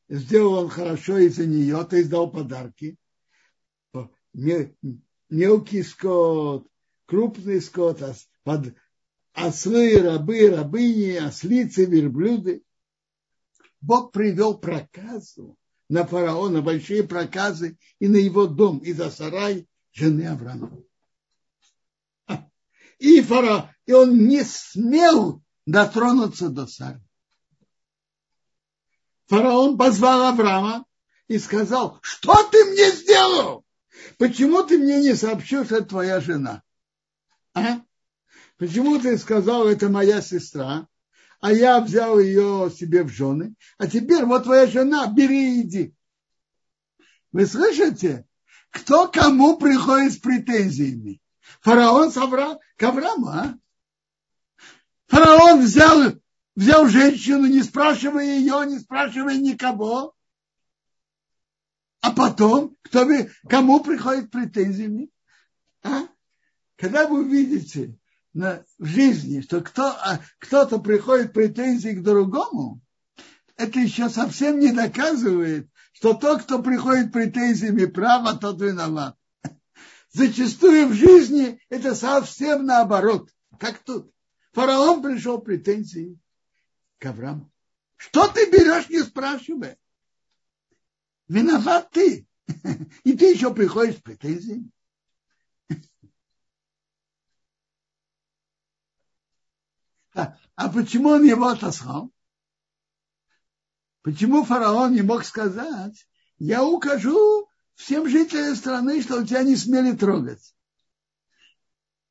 сделал 0.08 0.64
он 0.64 0.68
хорошо 0.70 1.18
из-за 1.18 1.46
нее, 1.46 1.84
то 1.84 1.96
есть 1.96 2.08
дал 2.08 2.30
подарки. 2.30 2.96
Мелкий 4.34 5.82
скот, 5.82 6.66
крупный 7.06 7.60
скот, 7.60 8.02
ослы, 9.32 10.02
рабы, 10.02 10.50
рабыни, 10.50 11.16
ослицы, 11.16 11.86
верблюды. 11.86 12.62
Бог 13.80 14.12
привел 14.12 14.58
проказу 14.58 15.56
на 15.88 16.06
фараона 16.06 16.62
большие 16.62 17.04
проказы 17.04 17.78
и 17.98 18.08
на 18.08 18.16
его 18.16 18.46
дом, 18.46 18.78
и 18.78 18.92
за 18.92 19.10
сарай 19.10 19.68
жены 19.92 20.26
Авраама. 20.26 20.82
И, 22.98 23.20
фараон, 23.20 23.68
и 23.86 23.92
он 23.92 24.26
не 24.26 24.42
смел 24.42 25.42
дотронуться 25.66 26.48
до 26.48 26.66
Сары. 26.66 27.02
Фараон 29.26 29.78
позвал 29.78 30.22
Авраама 30.22 30.84
и 31.28 31.38
сказал, 31.38 31.98
что 32.02 32.34
ты 32.50 32.64
мне 32.66 32.90
сделал? 32.92 33.63
Почему 34.18 34.62
ты 34.62 34.78
мне 34.78 35.00
не 35.00 35.14
сообщил, 35.14 35.64
что 35.64 35.76
это 35.76 35.86
твоя 35.86 36.20
жена? 36.20 36.62
А? 37.54 37.80
Почему 38.58 38.98
ты 38.98 39.16
сказал, 39.18 39.68
это 39.68 39.88
моя 39.88 40.20
сестра? 40.20 40.88
а 41.44 41.52
я 41.52 41.78
взял 41.80 42.18
ее 42.18 42.72
себе 42.74 43.02
в 43.02 43.10
жены, 43.10 43.54
а 43.76 43.86
теперь 43.86 44.24
вот 44.24 44.44
твоя 44.44 44.66
жена, 44.66 45.06
бери 45.08 45.58
и 45.58 45.60
иди. 45.60 45.94
Вы 47.32 47.44
слышите? 47.44 48.26
Кто 48.70 49.08
кому 49.08 49.58
приходит 49.58 50.14
с 50.14 50.16
претензиями? 50.16 51.20
Фараон 51.60 52.10
с 52.10 52.16
Авра... 52.16 52.58
к 52.78 52.82
Аврааму, 52.82 53.28
а? 53.28 53.58
Фараон 55.08 55.60
взял, 55.60 56.14
взял 56.56 56.88
женщину, 56.88 57.44
не 57.44 57.62
спрашивая 57.62 58.24
ее, 58.24 58.64
не 58.66 58.78
спрашивая 58.78 59.36
никого. 59.36 60.13
А 62.04 62.10
потом, 62.10 62.76
кто 62.82 63.08
кому 63.48 63.82
приходит 63.82 64.30
претензиями? 64.30 65.08
А? 65.82 66.06
Когда 66.76 67.08
вы 67.08 67.24
увидите, 67.24 67.98
на, 68.34 68.62
в 68.78 68.84
жизни, 68.84 69.40
что 69.40 69.62
кто, 69.62 69.86
а, 69.86 70.20
кто-то 70.38 70.80
приходит 70.80 71.32
претензии 71.32 71.94
к 71.94 72.02
другому, 72.02 72.82
это 73.56 73.80
еще 73.80 74.10
совсем 74.10 74.58
не 74.58 74.70
доказывает, 74.70 75.70
что 75.94 76.12
тот, 76.12 76.42
кто 76.42 76.62
приходит 76.62 77.10
претензиями 77.10 77.86
права, 77.86 78.36
тот 78.36 78.60
виноват. 78.60 79.16
Зачастую 80.12 80.88
в 80.88 80.92
жизни 80.92 81.58
это 81.70 81.94
совсем 81.94 82.66
наоборот, 82.66 83.30
как 83.58 83.78
тут. 83.78 84.12
Фараон 84.52 85.00
пришел 85.00 85.38
претензии 85.38 86.18
к 86.98 87.06
Аврааму. 87.06 87.50
Что 87.96 88.28
ты 88.28 88.50
берешь, 88.50 88.90
не 88.90 89.02
спрашивая? 89.02 89.78
Виноват 91.28 91.90
ты. 91.90 92.26
И 93.04 93.16
ты 93.16 93.32
еще 93.32 93.54
приходишь 93.54 93.96
с 93.96 94.02
претензиями. 94.02 94.70
А 100.56 100.68
почему 100.68 101.08
он 101.08 101.24
его 101.24 101.48
отослал? 101.48 102.12
Почему 104.02 104.44
фараон 104.44 104.92
не 104.92 105.02
мог 105.02 105.24
сказать, 105.24 106.06
я 106.38 106.62
укажу 106.62 107.48
всем 107.74 108.08
жителям 108.08 108.54
страны, 108.54 109.02
что 109.02 109.26
тебя 109.26 109.42
не 109.42 109.56
смели 109.56 109.96
трогать? 109.96 110.54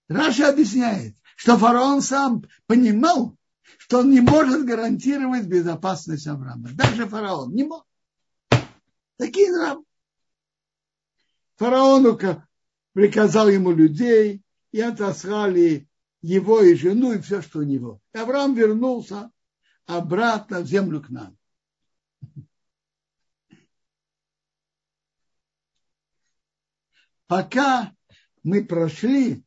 Раша 0.10 0.49
объясняет, 0.49 1.15
что 1.38 1.58
фараон 1.58 2.02
сам 2.02 2.43
понимал, 2.65 3.38
что 3.78 3.99
он 3.99 4.10
не 4.10 4.21
может 4.21 4.65
гарантировать 4.65 5.45
безопасность 5.45 6.28
Авраама. 6.28 6.69
Даже 6.73 7.08
фараон 7.08 7.54
не 7.54 7.63
мог. 7.63 7.88
Такие 9.24 9.54
нравы. 9.54 9.86
Фараону 11.56 12.20
приказал 12.92 13.48
ему 13.48 13.72
людей, 13.72 14.44
и 14.74 14.82
отослали 14.82 15.88
его 16.22 16.62
и 16.62 16.76
жену, 16.76 17.14
и 17.14 17.22
все, 17.22 17.42
что 17.42 17.60
у 17.60 17.64
него. 17.64 18.02
И 18.14 18.18
Авраам 18.18 18.54
вернулся 18.54 19.32
обратно 19.86 20.60
в 20.60 20.66
землю 20.66 21.02
к 21.02 21.10
нам. 21.10 21.38
Пока 27.28 27.96
мы 28.44 28.66
прошли 28.66 29.46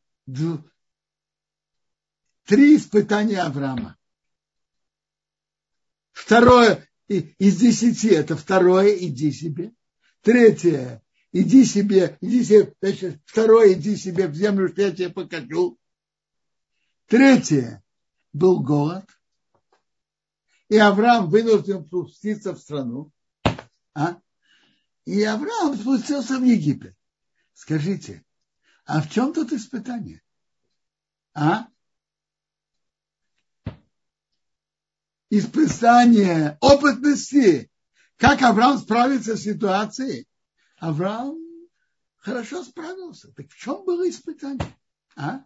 три 2.45 2.77
испытания 2.77 3.43
Авраама. 3.43 3.99
Второе 6.13 6.86
из 7.09 7.57
десяти, 7.57 8.09
это 8.09 8.37
второе, 8.37 8.97
иди 8.97 9.33
себе. 9.33 9.73
Третье, 10.23 11.03
иди 11.33 11.65
себе, 11.65 12.19
иди 12.21 12.45
себе, 12.45 12.75
значит, 12.81 13.21
второе, 13.25 13.75
иди 13.75 13.97
себе 13.97 14.27
в 14.27 14.35
землю, 14.35 14.69
что 14.69 14.83
я 14.83 14.91
тебе 14.91 15.11
покажу. 15.11 15.79
Третье, 17.07 17.85
был 18.33 18.61
голод. 18.61 19.05
И 20.69 20.77
Авраам 20.77 21.31
вынужден 21.31 21.85
спуститься 21.85 22.55
в 22.55 22.59
страну. 22.59 23.13
А? 23.95 24.21
И 25.05 25.23
Авраам 25.23 25.77
спустился 25.77 26.39
в 26.39 26.45
Египет. 26.45 26.97
Скажите, 27.55 28.25
а 28.85 29.01
в 29.01 29.11
чем 29.11 29.33
тут 29.33 29.53
испытание? 29.53 30.23
А? 31.35 31.69
Испытание 35.29 36.57
опытности. 36.61 37.71
Как 38.17 38.43
Авраам 38.43 38.79
справится 38.79 39.37
с 39.37 39.43
ситуацией? 39.43 40.29
Авраам 40.79 41.37
хорошо 42.19 42.63
справился. 42.63 43.33
Так 43.33 43.51
в 43.51 43.57
чем 43.57 43.85
было 43.85 44.09
испытание? 44.09 44.75
А? 45.17 45.43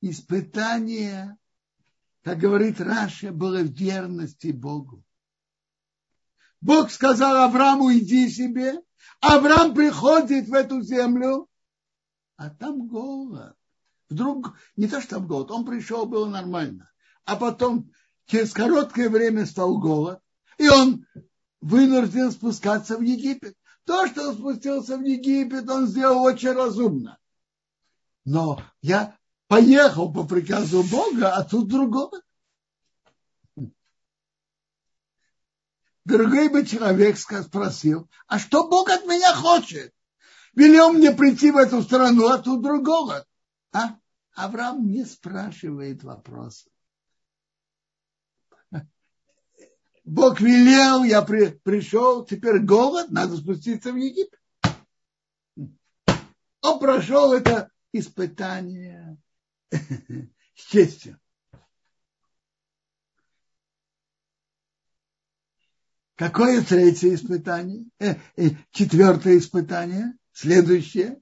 Испытание, 0.00 1.36
как 2.22 2.38
говорит 2.38 2.80
Раша, 2.80 3.32
было 3.32 3.60
в 3.60 3.72
верности 3.72 4.48
Богу. 4.48 5.04
Бог 6.60 6.90
сказал 6.90 7.36
Аврааму, 7.36 7.92
иди 7.92 8.28
себе. 8.28 8.80
Авраам 9.20 9.74
приходит 9.74 10.48
в 10.48 10.54
эту 10.54 10.82
землю, 10.82 11.48
а 12.36 12.50
там 12.50 12.88
голод. 12.88 13.56
Вдруг, 14.08 14.56
не 14.76 14.88
то, 14.88 15.00
что 15.00 15.16
там 15.16 15.26
голод, 15.26 15.50
он 15.50 15.64
пришел, 15.64 16.06
было 16.06 16.28
нормально. 16.28 16.90
А 17.28 17.36
потом 17.36 17.92
через 18.24 18.54
короткое 18.54 19.10
время 19.10 19.44
стал 19.44 19.78
голод, 19.78 20.18
и 20.56 20.66
он 20.66 21.04
вынужден 21.60 22.32
спускаться 22.32 22.96
в 22.96 23.02
Египет. 23.02 23.54
То, 23.84 24.06
что 24.06 24.30
он 24.30 24.34
спустился 24.34 24.96
в 24.96 25.02
Египет, 25.02 25.68
он 25.68 25.88
сделал 25.88 26.22
очень 26.22 26.52
разумно. 26.52 27.18
Но 28.24 28.62
я 28.80 29.14
поехал 29.46 30.10
по 30.10 30.24
приказу 30.24 30.82
Бога, 30.84 31.34
а 31.34 31.44
тут 31.44 31.68
другого. 31.68 32.18
Другой 36.06 36.48
бы 36.48 36.64
человек 36.64 37.18
спросил, 37.18 38.08
а 38.26 38.38
что 38.38 38.68
Бог 38.68 38.88
от 38.88 39.04
меня 39.04 39.34
хочет? 39.34 39.92
Велел 40.54 40.94
мне 40.94 41.10
прийти 41.10 41.50
в 41.50 41.58
эту 41.58 41.82
страну, 41.82 42.28
а 42.28 42.38
тут 42.38 42.62
другого. 42.62 43.26
А? 43.72 43.98
Авраам 44.34 44.88
не 44.88 45.04
спрашивает 45.04 46.02
вопросов. 46.02 46.72
Бог 50.08 50.40
велел, 50.40 51.04
я 51.04 51.20
при, 51.20 51.50
пришел, 51.50 52.24
теперь 52.24 52.60
голод, 52.60 53.10
надо 53.10 53.36
спуститься 53.36 53.92
в 53.92 53.96
Египет. 53.96 54.40
Он 56.62 56.78
прошел 56.80 57.34
это 57.34 57.70
испытание 57.92 59.18
с 59.70 60.62
честью. 60.70 61.20
Какое 66.14 66.62
третье 66.64 67.14
испытание? 67.14 67.84
Э, 67.98 68.14
э, 68.36 68.50
четвертое 68.70 69.36
испытание, 69.36 70.14
следующее. 70.32 71.20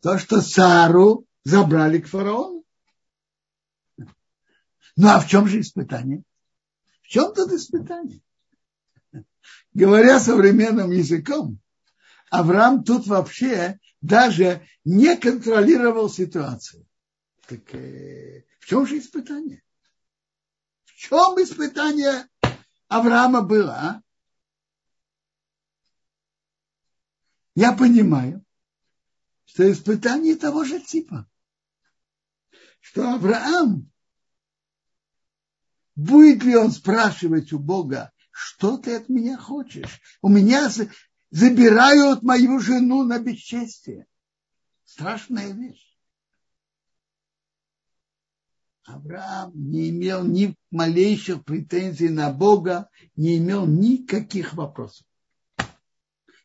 То, 0.00 0.18
что 0.18 0.40
Сару 0.40 1.24
забрали 1.44 2.00
к 2.00 2.08
фараону. 2.08 2.59
Ну 5.00 5.08
а 5.08 5.18
в 5.18 5.26
чем 5.26 5.48
же 5.48 5.60
испытание? 5.60 6.22
В 7.00 7.08
чем 7.08 7.32
тут 7.32 7.50
испытание? 7.52 8.20
Говоря 9.72 10.20
современным 10.20 10.90
языком, 10.90 11.58
Авраам 12.30 12.84
тут 12.84 13.06
вообще 13.06 13.80
даже 14.02 14.66
не 14.84 15.16
контролировал 15.16 16.10
ситуацию. 16.10 16.86
Так 17.48 17.74
э, 17.74 18.44
в 18.58 18.66
чем 18.66 18.86
же 18.86 18.98
испытание? 18.98 19.62
чем 20.84 21.42
испытание 21.42 22.28
Авраама 22.88 23.40
было? 23.40 23.72
А? 23.72 24.02
Я 27.54 27.72
понимаю, 27.72 28.44
что 29.46 29.72
испытание 29.72 30.36
того 30.36 30.64
же 30.64 30.78
типа. 30.78 31.26
Что 32.80 33.14
Авраам, 33.14 33.89
будет 36.00 36.42
ли 36.44 36.56
он 36.56 36.70
спрашивать 36.70 37.52
у 37.52 37.58
Бога, 37.58 38.10
что 38.30 38.78
ты 38.78 38.96
от 38.96 39.08
меня 39.08 39.36
хочешь? 39.36 40.00
У 40.22 40.28
меня 40.28 40.70
забирают 41.30 42.22
мою 42.22 42.58
жену 42.58 43.04
на 43.04 43.18
бесчестие. 43.18 44.06
Страшная 44.84 45.52
вещь. 45.52 45.86
Авраам 48.84 49.52
не 49.54 49.90
имел 49.90 50.24
ни 50.24 50.56
малейших 50.70 51.44
претензий 51.44 52.08
на 52.08 52.32
Бога, 52.32 52.88
не 53.14 53.38
имел 53.38 53.66
никаких 53.66 54.54
вопросов. 54.54 55.06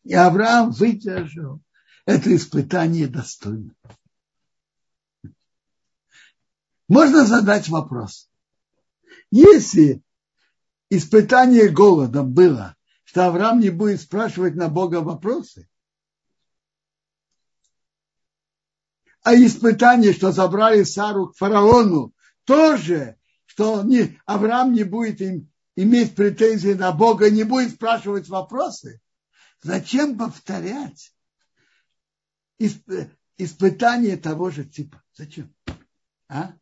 И 0.04 0.14
Авраам 0.14 0.72
выдержал 0.72 1.62
это 2.06 2.36
испытание 2.36 3.08
достойно. 3.08 3.74
Можно 6.88 7.26
задать 7.26 7.68
вопрос. 7.70 8.30
Если 9.36 10.02
испытание 10.90 11.68
голодом 11.68 12.34
было, 12.34 12.78
что 13.04 13.28
Авраам 13.28 13.60
не 13.60 13.70
будет 13.70 14.00
спрашивать 14.00 14.56
на 14.56 14.70
Бога 14.70 15.02
вопросы, 15.02 15.68
а 19.24 19.36
испытание, 19.36 20.14
что 20.14 20.32
забрали 20.32 20.84
Сару 20.84 21.28
к 21.28 21.36
фараону, 21.36 22.14
тоже, 22.46 23.18
что 23.46 23.84
не, 23.84 24.18
Авраам 24.26 24.72
не 24.72 24.86
будет 24.86 25.20
им, 25.20 25.52
иметь 25.76 26.16
претензии 26.16 26.72
на 26.72 26.94
Бога, 26.94 27.30
не 27.30 27.44
будет 27.44 27.72
спрашивать 27.72 28.30
вопросы, 28.30 29.02
зачем 29.62 30.18
повторять 30.18 31.14
исп, 32.58 32.90
испытание 33.36 34.16
того 34.16 34.50
же 34.50 34.64
типа? 34.64 35.04
Зачем? 35.14 35.54
А? 36.30 36.54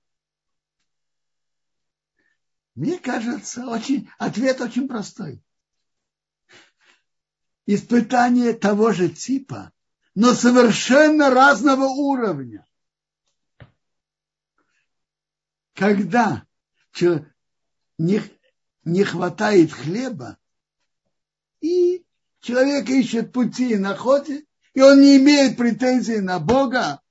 Мне 2.76 2.98
кажется, 2.98 3.68
очень, 3.68 4.10
ответ 4.18 4.62
очень 4.62 4.88
простой. 4.88 5.44
Испытание 7.66 8.54
того 8.54 8.92
же 8.92 9.10
типа, 9.10 9.72
но 10.16 10.34
совершенно 10.34 11.30
разного 11.30 11.86
уровня 11.86 12.66
когда 15.74 16.46
не, 17.98 18.22
не 18.86 19.04
хватает 19.04 19.74
хлеба, 19.74 20.38
и 21.60 22.06
человек 22.40 22.90
ищет 22.90 23.34
пути 23.34 23.74
и 23.74 23.78
находит, 23.78 24.46
и 24.74 24.82
он 24.82 25.02
не 25.02 25.18
имеет 25.18 25.58
претензий 25.58 26.22
на 26.22 26.40
Бога, 26.40 27.02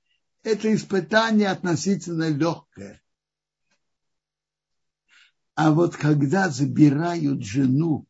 это 0.41 0.73
испытание 0.73 1.49
относительно 1.49 2.29
легкое. 2.29 3.02
А 5.55 5.71
вот 5.71 5.95
когда 5.95 6.49
забирают 6.49 7.43
жену 7.43 8.07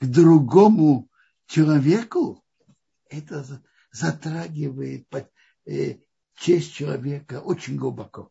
к 0.00 0.06
другому 0.06 1.08
человеку, 1.46 2.44
это 3.08 3.62
затрагивает 3.92 5.06
э, 5.64 5.98
честь 6.34 6.74
человека 6.74 7.40
очень 7.40 7.76
глубоко. 7.76 8.30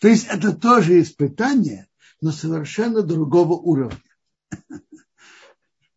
То 0.00 0.08
есть 0.08 0.26
это 0.26 0.52
тоже 0.54 1.00
испытание, 1.00 1.88
но 2.20 2.30
совершенно 2.30 3.02
другого 3.02 3.54
уровня. 3.54 4.02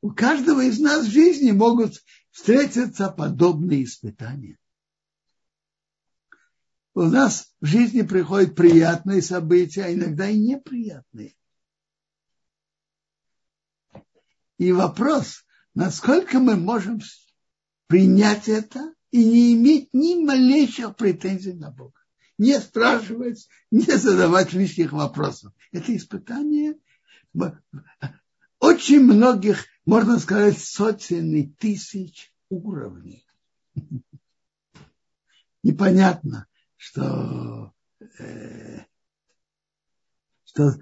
У 0.02 0.12
каждого 0.12 0.62
из 0.62 0.80
нас 0.80 1.06
в 1.06 1.12
жизни 1.12 1.52
могут 1.52 2.02
встретиться 2.32 3.10
подобные 3.10 3.84
испытания. 3.84 4.58
У 6.94 7.04
нас 7.04 7.54
в 7.62 7.66
жизни 7.66 8.02
приходят 8.02 8.56
приятные 8.56 9.22
события, 9.22 9.86
а 9.86 9.94
иногда 9.94 10.28
и 10.28 10.38
неприятные. 10.38 11.36
И 14.58 14.72
вопрос, 14.72 15.46
насколько 15.74 16.40
мы 16.40 16.56
можем 16.56 17.00
принять 17.88 18.48
это 18.50 18.94
и 19.10 19.24
не 19.24 19.54
иметь 19.54 19.90
ни 19.94 20.24
малейших 20.24 20.96
претензий 20.96 21.54
на 21.54 21.72
Бога. 21.72 22.00
Не 22.38 22.60
спрашивать, 22.60 23.48
не 23.72 23.84
задавать 23.84 24.54
лишних 24.54 24.92
вопросов. 24.92 25.54
Это 25.72 25.96
испытание 25.96 26.78
очень 28.60 29.02
многих, 29.02 29.66
можно 29.86 30.20
сказать, 30.20 30.60
сотен 30.60 31.34
и 31.34 31.48
тысяч 31.48 32.34
уровней. 32.50 33.26
Непонятно, 35.64 36.48
что, 36.82 37.72
э, 38.18 38.86
что 40.46 40.74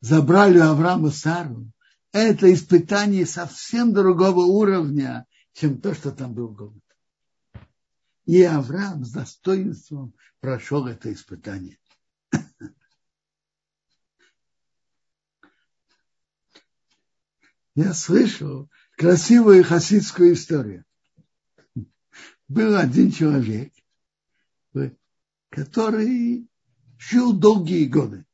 забрали 0.00 0.58
Авраама 0.58 1.10
Сару. 1.10 1.70
Это 2.12 2.50
испытание 2.50 3.26
совсем 3.26 3.92
другого 3.92 4.46
уровня, 4.46 5.26
чем 5.52 5.82
то, 5.82 5.94
что 5.94 6.12
там 6.12 6.32
был 6.32 6.48
голод. 6.48 6.82
И 8.24 8.42
Авраам 8.42 9.04
с 9.04 9.10
достоинством 9.12 10.14
прошел 10.40 10.86
это 10.86 11.12
испытание. 11.12 11.78
Я 17.74 17.92
слышал 17.92 18.70
красивую 18.96 19.62
хасидскую 19.62 20.32
историю. 20.32 20.86
Был 22.48 22.76
один 22.76 23.12
человек, 23.12 23.74
который 25.54 26.48
жил 26.98 27.32
долгие 27.32 27.84
годы. 27.84 28.24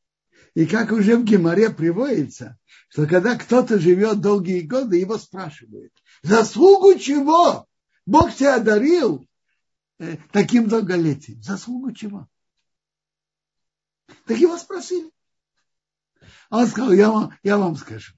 И 0.54 0.66
как 0.66 0.90
уже 0.90 1.16
в 1.16 1.24
Геморе 1.24 1.70
приводится, 1.70 2.58
что 2.88 3.06
когда 3.06 3.36
кто-то 3.36 3.78
живет 3.78 4.20
долгие 4.20 4.60
годы, 4.60 4.96
его 4.96 5.18
спрашивают, 5.18 5.92
заслугу 6.22 6.98
чего 6.98 7.66
Бог 8.06 8.34
тебя 8.34 8.56
одарил 8.56 9.28
э, 9.98 10.16
таким 10.32 10.66
долголетием? 10.66 11.42
Заслугу 11.42 11.92
чего? 11.92 12.26
Так 14.26 14.38
его 14.38 14.56
спросили. 14.56 15.12
Он 16.48 16.66
сказал, 16.66 16.92
я 16.92 17.10
вам, 17.10 17.38
я 17.42 17.58
вам 17.58 17.76
скажу. 17.76 18.14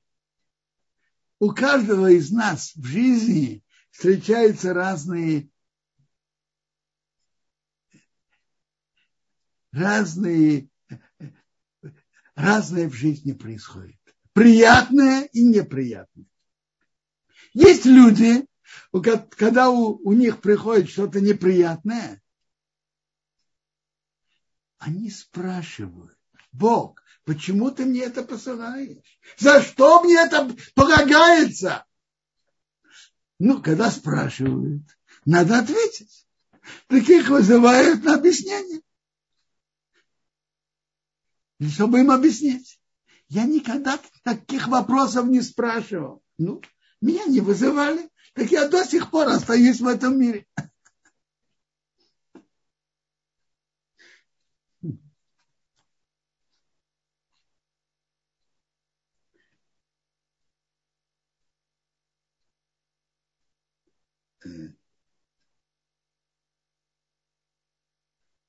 У 1.41 1.51
каждого 1.51 2.11
из 2.11 2.31
нас 2.31 2.73
в 2.77 2.85
жизни 2.85 3.65
встречаются 3.91 4.73
разные 4.73 5.51
разные 9.73 10.69
разное 12.35 12.89
в 12.89 12.95
жизни 12.95 13.33
происходит. 13.33 13.99
Приятное 14.33 15.25
и 15.33 15.43
неприятное. 15.43 16.27
Есть 17.53 17.85
люди, 17.85 18.47
когда 19.37 19.71
у, 19.71 19.99
у 20.03 20.13
них 20.13 20.41
приходит 20.41 20.89
что-то 20.89 21.21
неприятное, 21.21 22.23
они 24.79 25.11
спрашивают, 25.11 26.19
Бог, 26.51 27.03
почему 27.25 27.71
ты 27.71 27.85
мне 27.85 28.05
это 28.05 28.23
посылаешь? 28.23 29.19
За 29.39 29.63
что 29.63 30.03
мне 30.03 30.17
это 30.17 30.51
полагается? 30.75 31.85
Ну, 33.39 33.63
когда 33.63 33.91
спрашивают, 33.91 34.83
надо 35.25 35.59
ответить. 35.59 36.27
Таких 36.87 37.29
вызывают 37.29 38.03
на 38.05 38.15
объяснение 38.15 38.81
чтобы 41.68 42.01
им 42.01 42.11
объяснить. 42.11 42.81
Я 43.29 43.44
никогда 43.44 43.98
таких 44.25 44.68
вопросов 44.68 45.27
не 45.27 45.40
спрашивал. 45.40 46.22
Ну, 46.38 46.61
меня 47.01 47.25
не 47.27 47.40
вызывали, 47.40 48.09
так 48.35 48.51
я 48.51 48.68
до 48.68 48.85
сих 48.85 49.11
пор 49.11 49.29
остаюсь 49.29 49.81
в 49.81 49.87
этом 49.87 50.18
мире. 50.18 50.46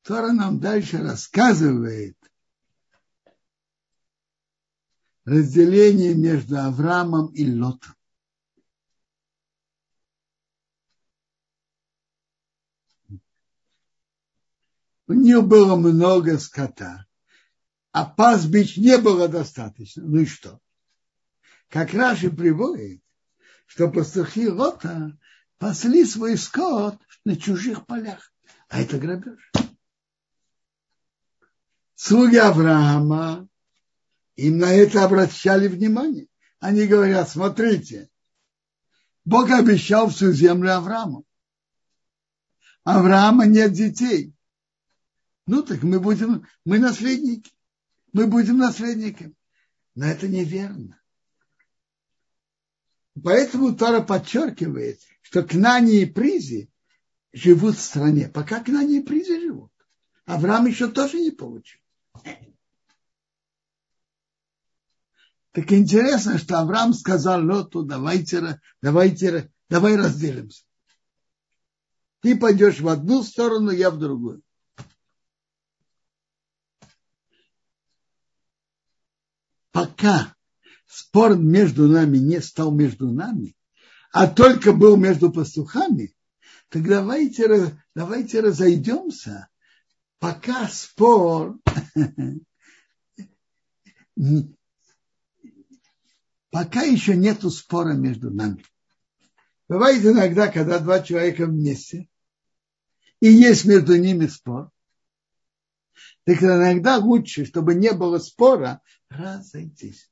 Тора 0.02 0.34
нам 0.34 0.60
дальше 0.60 0.98
рассказывает 0.98 2.18
разделение 5.26 6.14
между 6.14 6.60
Авраамом 6.60 7.28
и 7.34 7.50
Лотом. 7.50 7.96
У 15.08 15.14
них 15.14 15.44
было 15.44 15.76
много 15.76 16.38
скота, 16.40 17.06
а 17.92 18.06
пастбищ 18.06 18.78
не 18.78 18.98
было 18.98 19.28
достаточно. 19.28 20.04
Ну 20.04 20.22
и 20.22 20.26
что? 20.26 20.60
Как 21.68 21.94
Раши 21.94 22.32
приводит, 22.32 23.02
что 23.66 23.90
пастухи 23.90 24.48
Лота 24.48 25.18
пасли 25.58 26.06
свой 26.06 26.38
скот 26.38 26.98
на 27.26 27.36
чужих 27.36 27.86
полях. 27.86 28.34
А 28.70 28.82
это 28.82 28.98
грабеж. 28.98 29.52
Слуги 31.96 32.38
Авраама 32.38 33.48
им 34.36 34.58
на 34.58 34.74
это 34.74 35.04
обращали 35.04 35.68
внимание. 35.68 36.28
Они 36.60 36.88
говорят, 36.88 37.30
смотрите, 37.30 38.10
Бог 39.26 39.50
обещал 39.52 40.10
всю 40.10 40.32
землю 40.32 40.76
Аврааму. 40.76 41.26
Авраама 42.84 43.46
нет 43.46 43.74
детей. 43.74 44.34
Ну 45.46 45.62
так 45.62 45.84
мы 45.84 46.00
будем, 46.00 46.46
мы 46.66 46.80
наследники. 46.80 47.52
Мы 48.12 48.28
будем 48.28 48.58
наследниками. 48.58 49.34
Но 49.96 50.06
это 50.06 50.28
неверно. 50.28 51.00
Поэтому 53.22 53.76
Тора 53.76 54.02
подчеркивает, 54.02 55.00
что 55.22 55.44
Кнани 55.44 56.02
и 56.02 56.06
Призи 56.06 56.72
живут 57.32 57.78
в 57.78 57.82
стране. 57.82 58.28
Пока 58.28 58.64
Кнани 58.64 59.00
и 59.00 59.04
Призи 59.04 59.40
живут. 59.40 59.72
Авраам 60.26 60.66
еще 60.66 60.90
тоже 60.90 61.20
не 61.20 61.32
получил. 61.32 61.80
Так 65.54 65.72
интересно, 65.72 66.38
что 66.40 66.60
Авраам 66.60 66.94
сказал 66.94 67.46
Лоту, 67.46 67.84
давайте, 67.84 68.60
давайте, 68.82 69.52
давай 69.70 69.96
разделимся. 69.96 70.64
Ты 72.22 72.36
пойдешь 72.36 72.80
в 72.80 72.88
одну 72.88 73.22
сторону, 73.22 73.70
я 73.70 73.92
в 73.92 74.00
другую. 74.00 74.42
Пока 79.72 80.36
спор 80.88 81.38
между 81.38 81.88
нами 81.88 82.18
не 82.18 82.42
стал 82.42 82.72
между 82.72 83.12
нами, 83.12 83.56
а 84.12 84.26
только 84.26 84.74
был 84.74 84.98
между 84.98 85.32
пастухами, 85.32 86.16
так 86.70 86.88
давайте, 86.88 87.80
давайте 87.94 88.40
разойдемся, 88.40 89.50
пока 90.18 90.68
спор 90.68 91.60
Пока 96.54 96.84
еще 96.84 97.16
нету 97.16 97.50
спора 97.50 97.94
между 97.94 98.30
нами. 98.30 98.64
Бывает 99.68 100.06
иногда, 100.06 100.52
когда 100.52 100.78
два 100.78 101.02
человека 101.02 101.48
вместе, 101.48 102.08
и 103.20 103.28
есть 103.28 103.66
между 103.66 103.98
ними 103.98 104.28
спор, 104.28 104.70
так 106.26 106.44
иногда 106.44 106.98
лучше, 106.98 107.46
чтобы 107.46 107.74
не 107.74 107.92
было 107.92 108.20
спора, 108.20 108.84
разойтись. 109.10 110.12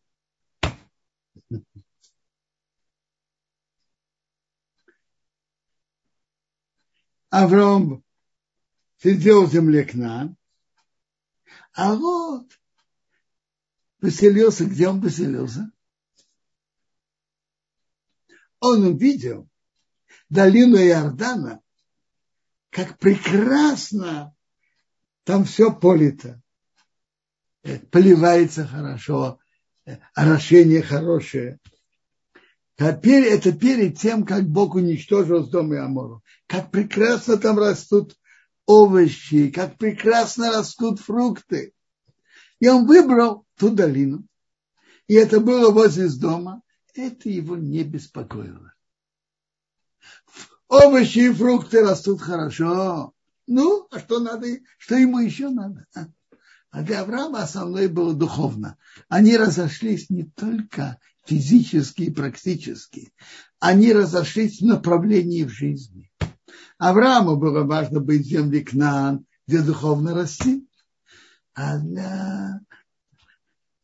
Авраам 7.30 8.04
сидел 8.98 9.46
в 9.46 9.52
земле 9.52 9.84
к 9.84 9.94
нам, 9.94 10.36
а 11.74 11.94
вот 11.94 12.50
поселился, 14.00 14.66
где 14.66 14.88
он 14.88 15.04
поселился? 15.04 15.72
Он 18.62 18.86
увидел 18.86 19.50
долину 20.30 20.78
Иордана, 20.78 21.60
как 22.70 22.98
прекрасно 23.00 24.34
там 25.26 25.44
все 25.44 25.74
полито. 25.74 26.42
Э, 27.64 27.80
поливается 27.80 28.66
хорошо, 28.66 29.40
э, 29.86 29.98
орошение 30.14 30.82
хорошее. 30.82 31.60
Теперь 32.78 33.26
это 33.26 33.52
перед 33.52 34.00
тем, 34.00 34.26
как 34.26 34.48
Бог 34.48 34.76
уничтожил 34.76 35.46
с 35.46 35.50
дома 35.50 35.84
Амору. 35.84 36.24
Как 36.48 36.72
прекрасно 36.72 37.38
там 37.38 37.60
растут 37.60 38.16
овощи, 38.66 39.52
как 39.52 39.78
прекрасно 39.78 40.52
растут 40.52 41.00
фрукты. 41.00 41.74
И 42.60 42.68
он 42.68 42.88
выбрал 42.88 43.46
ту 43.56 43.70
долину. 43.70 44.26
И 45.08 45.16
это 45.16 45.40
было 45.40 45.72
возле 45.72 46.10
дома 46.10 46.62
это 46.94 47.30
его 47.30 47.56
не 47.56 47.84
беспокоило. 47.84 48.74
Овощи 50.68 51.20
и 51.20 51.34
фрукты 51.34 51.82
растут 51.82 52.22
хорошо. 52.22 53.14
Ну, 53.48 53.88
а 53.92 54.00
что 54.00 54.20
надо, 54.20 54.48
что 54.78 54.96
ему 54.96 55.20
еще 55.20 55.50
надо? 55.50 55.86
А, 55.96 56.08
а 56.70 56.84
для 56.84 57.02
Авраама 57.02 57.44
основное 57.44 57.90
было 57.90 58.14
духовно. 58.14 58.78
Они 59.10 59.36
разошлись 59.36 60.10
не 60.10 60.24
только 60.24 60.98
физически 61.26 62.04
и 62.04 62.12
практически, 62.12 63.14
они 63.60 63.94
разошлись 63.94 64.62
в 64.62 64.66
направлении 64.66 65.44
в 65.44 65.50
жизни. 65.50 66.12
Аврааму 66.78 67.36
было 67.36 67.64
важно 67.64 68.00
быть 68.00 68.26
в 68.26 68.30
земле 68.30 68.62
Кнаан, 68.62 69.26
где 69.48 69.62
духовно 69.62 70.16
расти. 70.16 70.68
А 71.54 71.78
для, 71.78 72.62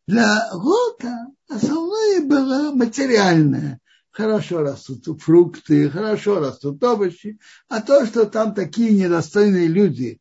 для 0.08 0.50
Лота 0.54 1.28
основное 1.50 2.22
было 2.22 2.74
материальное. 2.74 3.80
Хорошо 4.10 4.62
растут 4.62 5.22
фрукты, 5.22 5.89
хорошо 5.89 6.39
растут 6.39 6.84
овощи. 6.84 7.39
А 7.67 7.82
то, 7.82 8.06
что 8.06 8.26
там 8.26 8.56
такие 8.56 8.91
недостойные 8.93 9.67
люди, 9.67 10.20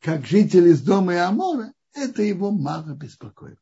как 0.00 0.24
жители 0.24 0.70
из 0.70 0.80
дома 0.80 1.14
и 1.14 1.18
Амора, 1.18 1.72
это 1.92 2.22
его 2.22 2.50
мало 2.50 2.94
беспокоит. 2.94 3.58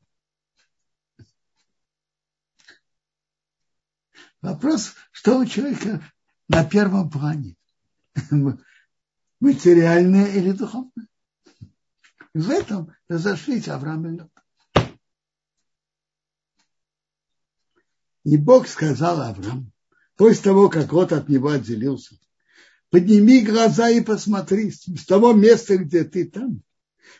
Вопрос, 4.40 4.94
что 5.10 5.38
у 5.38 5.46
человека 5.46 6.04
на 6.48 6.64
первом 6.64 7.10
плане? 7.10 7.56
Материальное 9.40 10.26
или 10.26 10.52
духовное? 10.52 11.08
в 12.34 12.50
этом 12.50 12.94
разошлись 13.08 13.68
Авраам 13.68 14.06
и 14.06 14.20
Лот. 14.20 14.31
И 18.24 18.36
Бог 18.36 18.68
сказал 18.68 19.20
Авраам, 19.20 19.72
после 20.16 20.44
того, 20.44 20.68
как 20.68 20.92
Лот 20.92 21.12
от 21.12 21.28
него 21.28 21.48
отделился, 21.48 22.16
подними 22.90 23.40
глаза 23.40 23.90
и 23.90 24.00
посмотри 24.00 24.70
с 24.70 25.04
того 25.06 25.32
места, 25.32 25.76
где 25.76 26.04
ты 26.04 26.26
там, 26.26 26.62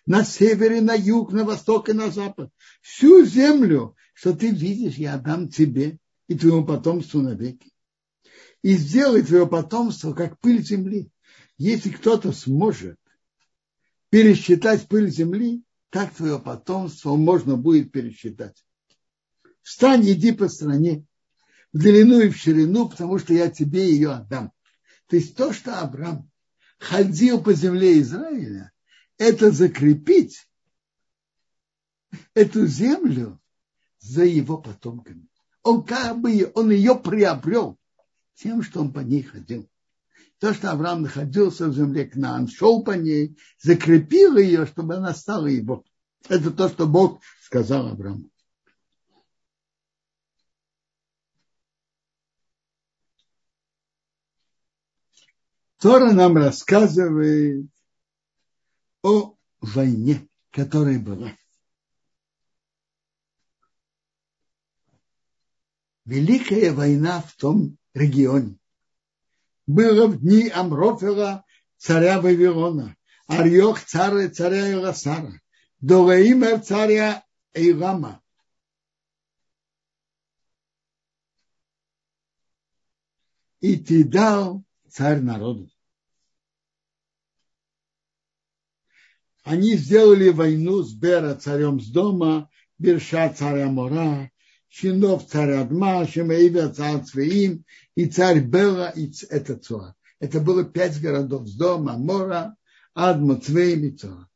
на 0.07 0.25
севере, 0.25 0.81
на 0.81 0.95
юг, 0.95 1.33
на 1.33 1.45
восток 1.45 1.89
и 1.89 1.93
на 1.93 2.11
запад. 2.11 2.51
Всю 2.81 3.25
землю, 3.25 3.97
что 4.15 4.33
ты 4.33 4.51
видишь, 4.51 4.95
я 4.95 5.19
дам 5.19 5.49
тебе 5.49 5.99
и 6.29 6.37
твоему 6.37 6.65
потомству 6.65 7.21
навеки. 7.21 7.73
И 8.63 8.75
сделай 8.75 9.23
твое 9.23 9.47
потомство, 9.47 10.13
как 10.13 10.39
пыль 10.39 10.63
земли. 10.63 11.11
Если 11.59 11.91
кто-то 11.91 12.33
сможет 12.33 12.99
пересчитать 14.11 14.87
пыль 14.89 15.11
земли, 15.11 15.63
так 15.91 16.15
твое 16.15 16.39
потомство 16.39 17.17
можно 17.17 17.57
будет 17.57 17.91
пересчитать. 17.93 18.65
Встань, 19.63 20.09
иди 20.11 20.33
по 20.33 20.49
стране, 20.49 21.05
в 21.73 21.79
длину 21.79 22.21
и 22.21 22.29
в 22.29 22.37
ширину, 22.37 22.89
потому 22.89 23.19
что 23.19 23.33
я 23.33 23.51
тебе 23.51 23.91
ее 23.91 24.11
отдам. 24.11 24.53
То 25.07 25.17
есть 25.17 25.37
то, 25.37 25.53
что 25.53 25.81
Авраам 25.81 26.31
ходил 26.79 27.43
по 27.43 27.53
земле 27.55 28.01
Израиля, 28.01 28.73
это 29.19 29.51
закрепить 29.51 30.49
эту 32.35 32.67
землю 32.67 33.41
за 34.01 34.25
его 34.25 34.59
потомками. 34.59 35.29
Он 35.63 35.85
как 35.85 36.21
бы 36.21 36.51
он 36.55 36.71
ее 36.71 36.97
приобрел 36.97 37.79
тем, 38.35 38.63
что 38.63 38.81
он 38.81 38.93
по 38.93 39.01
ней 39.01 39.23
ходил. 39.23 39.69
То, 40.39 40.53
что 40.53 40.73
Авраам 40.73 41.03
находился 41.03 41.69
в 41.69 41.75
земле 41.75 42.05
к 42.05 42.17
шел 42.49 42.83
по 42.83 42.93
ней, 42.93 43.39
закрепил 43.61 44.37
ее, 44.37 44.67
чтобы 44.67 44.97
она 44.97 45.15
стала 45.15 45.47
его. 45.47 45.85
Это 46.29 46.51
то, 46.51 46.69
что 46.69 46.87
Бог 46.89 47.21
сказал 47.43 47.89
Аврааму. 47.89 48.32
Тора 55.83 56.13
нам 56.13 56.37
рассказывает 56.37 57.67
о 59.03 59.35
войне, 59.61 60.29
которая 60.53 61.01
была. 61.01 61.37
Великая 66.05 66.73
война 66.73 67.21
в 67.21 67.35
том 67.35 67.79
регионе 67.95 68.57
было 69.67 70.07
в 70.07 70.21
дни 70.21 70.49
Амрофера, 70.51 71.45
царя 71.79 72.21
Вавилона, 72.21 72.97
Арьох 73.27 73.85
царя 73.85 74.31
царя 74.31 74.73
Иласара, 74.73 75.33
Долаимер 75.81 76.61
царя 76.61 77.27
Эйлама. 77.55 78.23
И 83.59 83.77
ты 83.79 84.05
дал 84.05 84.63
царь 84.93 85.21
народу. 85.21 85.71
Они 89.45 89.77
сделали 89.77 90.29
войну 90.29 90.83
с 90.83 90.93
Бера 90.93 91.35
царем 91.35 91.81
с 91.81 91.89
дома, 91.89 92.49
Берша 92.79 93.29
царя 93.31 93.69
Мора, 93.69 94.31
Шинов 94.69 95.27
царь 95.27 95.53
Адма, 95.53 96.07
Шемаида 96.07 96.73
царь 96.73 97.03
Цвеим, 97.03 97.65
и 97.95 98.07
царь 98.07 98.41
Бела, 98.41 98.91
и 98.91 99.13
это 99.31 99.57
Цуа. 99.57 99.95
Это 100.21 100.41
было 100.41 100.65
пять 100.65 101.01
городов 101.01 101.49
с 101.49 101.55
дома, 101.55 101.97
Мора, 101.97 102.57
Адма, 102.95 103.41
Цвеим 103.41 103.85
и 103.85 103.91
Цуа. 103.91 104.29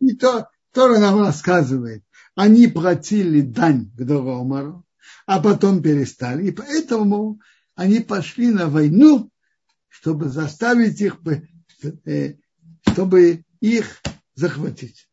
И 0.00 0.14
то, 0.14 0.48
Тора 0.72 0.98
нам 0.98 1.20
рассказывает, 1.20 2.04
они 2.34 2.66
платили 2.66 3.40
дань 3.40 3.90
к 3.96 4.04
Доромару, 4.04 4.86
а 5.26 5.40
потом 5.40 5.82
перестали. 5.82 6.48
И 6.48 6.50
поэтому 6.52 7.40
они 7.74 8.00
пошли 8.00 8.50
на 8.50 8.68
войну, 8.68 9.30
чтобы 9.88 10.28
заставить 10.28 11.00
их, 11.00 11.20
э, 12.04 12.34
чтобы 12.90 13.44
их 13.60 14.02
захватить 14.34 15.08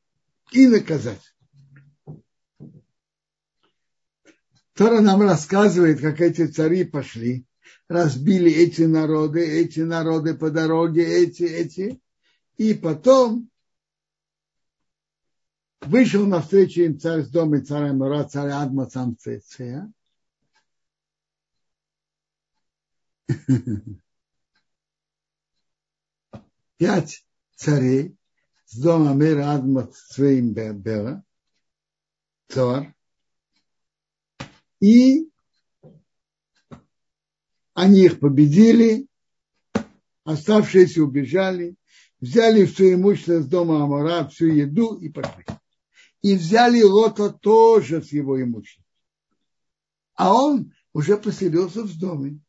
и 0.51 0.67
наказать. 0.67 1.21
Тора 4.73 5.01
нам 5.01 5.21
рассказывает, 5.21 5.99
как 5.99 6.21
эти 6.21 6.47
цари 6.47 6.85
пошли, 6.85 7.45
разбили 7.89 8.49
эти 8.49 8.83
народы, 8.83 9.45
эти 9.45 9.81
народы 9.81 10.35
по 10.35 10.49
дороге, 10.51 11.03
эти, 11.03 11.43
эти, 11.43 11.99
и 12.55 12.73
потом 12.73 13.49
вышел 15.81 16.25
навстречу 16.25 16.81
им 16.81 16.99
царь 16.99 17.23
с 17.23 17.29
дома 17.29 17.61
царя 17.61 17.93
Мура, 17.93 18.23
царь 18.23 18.51
Адма 18.51 18.85
Цамцеция. 18.85 19.91
Пять 26.77 27.25
царей 27.55 28.17
с 28.65 28.77
дома 28.77 29.13
мира 29.13 29.53
Адма 29.53 29.87
Цвеим 29.87 30.53
Бела, 30.53 31.23
царь, 32.47 32.95
и 34.79 35.29
они 37.73 38.05
их 38.05 38.19
победили, 38.19 39.07
оставшиеся 40.23 41.03
убежали, 41.03 41.75
взяли 42.19 42.65
все 42.65 42.93
имущество 42.93 43.41
с 43.41 43.47
дома 43.47 43.83
Амара, 43.83 44.27
всю 44.27 44.47
еду 44.47 44.95
и 44.95 45.09
пошли. 45.09 45.45
И 46.21 46.35
взяли 46.35 46.81
Лота 46.81 47.29
тоже 47.29 48.01
с 48.01 48.11
его 48.11 48.41
имуществом. 48.41 48.85
А 50.15 50.33
он 50.33 50.73
уже 50.93 51.15
поселился 51.17 51.83
в 51.83 51.97
доме. 51.97 52.41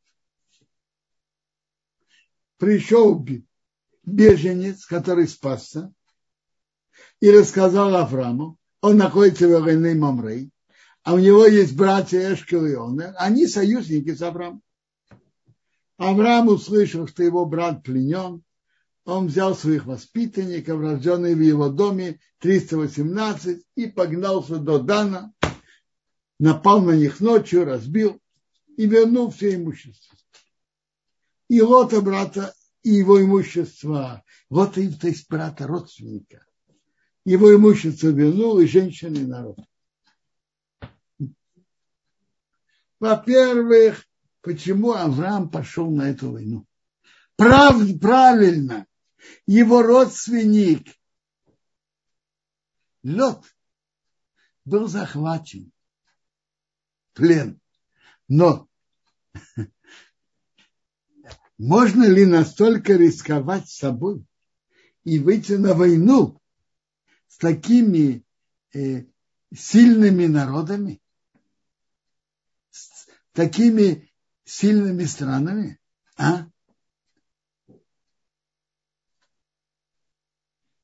Пришел 2.60 3.26
беженец, 4.04 4.84
который 4.84 5.26
спасся, 5.26 5.90
и 7.18 7.30
рассказал 7.30 7.96
Аврааму, 7.96 8.58
он 8.82 8.98
находится 8.98 9.48
в 9.48 9.62
войне 9.62 9.94
Мамрей, 9.94 10.50
а 11.02 11.14
у 11.14 11.18
него 11.18 11.46
есть 11.46 11.74
братья 11.74 12.34
Эшкел 12.34 12.66
и 12.66 12.74
Онер, 12.74 13.14
они 13.16 13.46
союзники 13.46 14.14
с 14.14 14.20
Авраамом. 14.20 14.60
Авраам 15.96 16.48
услышал, 16.48 17.08
что 17.08 17.22
его 17.22 17.46
брат 17.46 17.82
пленен, 17.82 18.42
он 19.06 19.28
взял 19.28 19.56
своих 19.56 19.86
воспитанников, 19.86 20.82
рожденных 20.82 21.38
в 21.38 21.40
его 21.40 21.70
доме, 21.70 22.20
318, 22.40 23.64
и 23.74 23.86
погнался 23.86 24.56
до 24.58 24.80
Дана, 24.80 25.32
напал 26.38 26.82
на 26.82 26.92
них 26.92 27.20
ночью, 27.20 27.64
разбил 27.64 28.20
и 28.76 28.84
вернул 28.84 29.30
все 29.30 29.54
имущество. 29.54 30.19
И 31.50 31.60
Лота 31.60 32.00
брата, 32.00 32.54
и 32.84 32.90
его 32.90 33.20
имущество, 33.20 34.22
вот 34.48 34.78
и 34.78 34.88
то 34.88 35.08
есть 35.08 35.28
брата 35.28 35.66
родственника. 35.66 36.46
Его 37.24 37.52
имущество 37.52 38.06
вернул 38.06 38.60
и 38.60 38.68
женщины 38.68 39.16
и 39.16 39.26
народ. 39.26 39.58
Во-первых, 43.00 44.06
почему 44.42 44.92
Авраам 44.92 45.50
пошел 45.50 45.90
на 45.90 46.10
эту 46.10 46.30
войну? 46.30 46.68
Прав, 47.34 47.82
правильно, 47.98 48.86
его 49.44 49.82
родственник 49.82 50.86
Лед 53.02 53.42
был 54.64 54.86
захвачен, 54.86 55.72
плен. 57.12 57.60
Но 58.28 58.68
можно 61.60 62.04
ли 62.04 62.24
настолько 62.24 62.94
рисковать 62.94 63.68
собой 63.68 64.24
и 65.04 65.18
выйти 65.18 65.52
на 65.52 65.74
войну 65.74 66.40
с 67.28 67.36
такими 67.36 68.24
э, 68.72 69.04
сильными 69.54 70.24
народами, 70.24 71.02
с 72.70 73.06
такими 73.32 74.10
сильными 74.44 75.04
странами? 75.04 75.78
А? 76.16 76.46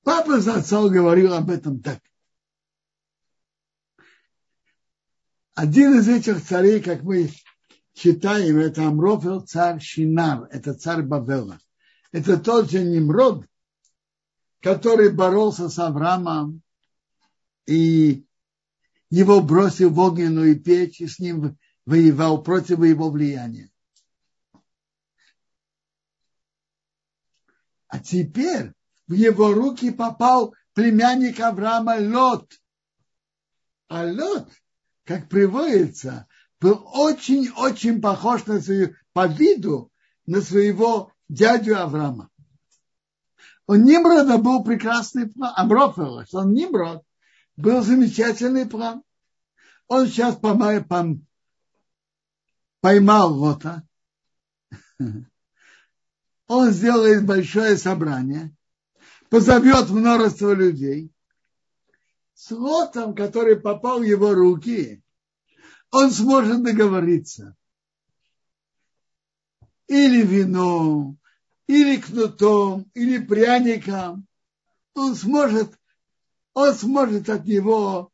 Папа 0.03 0.41
Зацал 0.41 0.91
говорил 0.91 1.33
об 1.33 1.49
этом 1.49 1.81
так. 1.81 2.03
Один 5.55 6.01
из 6.01 6.07
этих 6.07 6.47
царей, 6.47 6.83
как 6.83 7.03
мы 7.03 7.31
читаем, 7.97 8.59
это 8.59 8.87
Амрофел 8.87 9.41
царь 9.41 9.81
Шинар, 9.81 10.49
это 10.53 10.75
царь 10.75 11.03
Бавела. 11.03 11.59
Это 12.13 12.39
тот 12.39 12.71
же 12.71 12.85
Немрод, 12.85 13.47
который 14.61 15.11
боролся 15.11 15.69
с 15.69 15.79
Авраамом 15.79 16.63
и 17.67 18.27
его 19.11 19.41
бросил 19.41 19.91
в 19.91 19.99
огненную 19.99 20.63
печь 20.63 21.01
и 21.01 21.07
с 21.07 21.19
ним 21.19 21.57
воевал 21.87 22.43
против 22.43 22.85
его 22.85 23.11
влияния. 23.11 23.71
А 27.89 27.99
теперь 27.99 28.73
в 29.07 29.15
его 29.15 29.55
руки 29.55 29.91
попал 29.91 30.55
племянник 30.75 31.41
Авраама 31.41 31.97
Лот. 31.99 32.53
А 33.89 34.05
Лот, 34.05 34.51
как 35.05 35.29
приводится, 35.29 36.27
был 36.61 36.89
очень-очень 36.93 38.01
похож 38.01 38.47
на 38.47 38.61
свою, 38.61 38.95
по 39.13 39.27
виду 39.27 39.91
на 40.27 40.41
своего 40.41 41.13
дядю 41.29 41.81
Авраама. 41.81 42.31
У 43.67 43.75
Нимрода 43.75 44.39
был 44.39 44.63
прекрасный 44.63 45.29
план. 45.29 45.53
Амрофела, 45.57 46.25
что 46.27 46.39
он 46.39 46.53
Нимрод, 46.53 47.03
был 47.57 47.83
замечательный 47.83 48.67
план. 48.67 49.03
Он 49.89 50.07
сейчас 50.07 50.37
поймал, 50.37 50.85
поймал 52.81 53.35
Лота. 53.35 53.83
Он 56.49 56.71
сделает 56.71 57.27
большое 57.27 57.77
собрание, 57.77 58.55
позовет 59.31 59.91
множество 59.91 60.53
людей. 60.53 61.13
С 62.35 62.51
Лотом, 62.53 63.15
который 63.15 63.57
попал 63.57 63.99
в 63.99 64.05
его 64.05 64.33
руки, 64.33 65.03
он 65.99 66.11
сможет 66.11 66.63
договориться. 66.63 67.57
Или 69.87 70.21
вино, 70.27 71.17
или 71.67 71.97
кнутом, 71.97 72.91
или 72.93 73.17
пряником. 73.17 74.27
Он 74.93 75.15
сможет, 75.15 75.73
он 76.53 76.75
сможет 76.75 77.31
от 77.31 77.47
него 77.47 78.13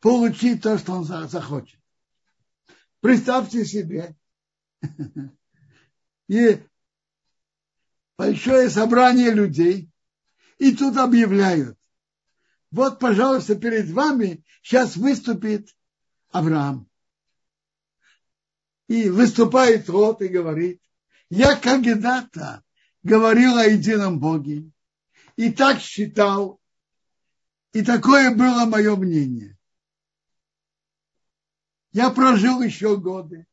получить 0.00 0.62
то, 0.62 0.76
что 0.76 0.92
он 0.92 1.04
захочет. 1.04 1.80
Представьте 3.00 3.64
себе, 3.64 4.14
и 6.28 6.62
большое 8.18 8.68
собрание 8.68 9.30
людей, 9.30 9.90
и 10.58 10.76
тут 10.76 10.98
объявляют, 10.98 11.78
вот, 12.70 12.98
пожалуйста, 12.98 13.54
перед 13.54 13.88
вами 13.88 14.44
сейчас 14.62 14.96
выступит 14.96 15.74
Авраам. 16.30 16.89
И 18.90 19.08
выступает 19.08 19.88
рот 19.88 20.20
и 20.20 20.26
говорит, 20.26 20.82
я 21.28 21.54
когда-то 21.54 22.64
говорил 23.04 23.56
о 23.56 23.64
едином 23.64 24.18
Боге, 24.18 24.68
и 25.36 25.52
так 25.52 25.78
считал, 25.78 26.60
и 27.72 27.84
такое 27.84 28.34
было 28.34 28.64
мое 28.64 28.96
мнение. 28.96 29.56
Я 31.92 32.10
прожил 32.10 32.62
еще 32.62 32.96
годы, 32.96 33.46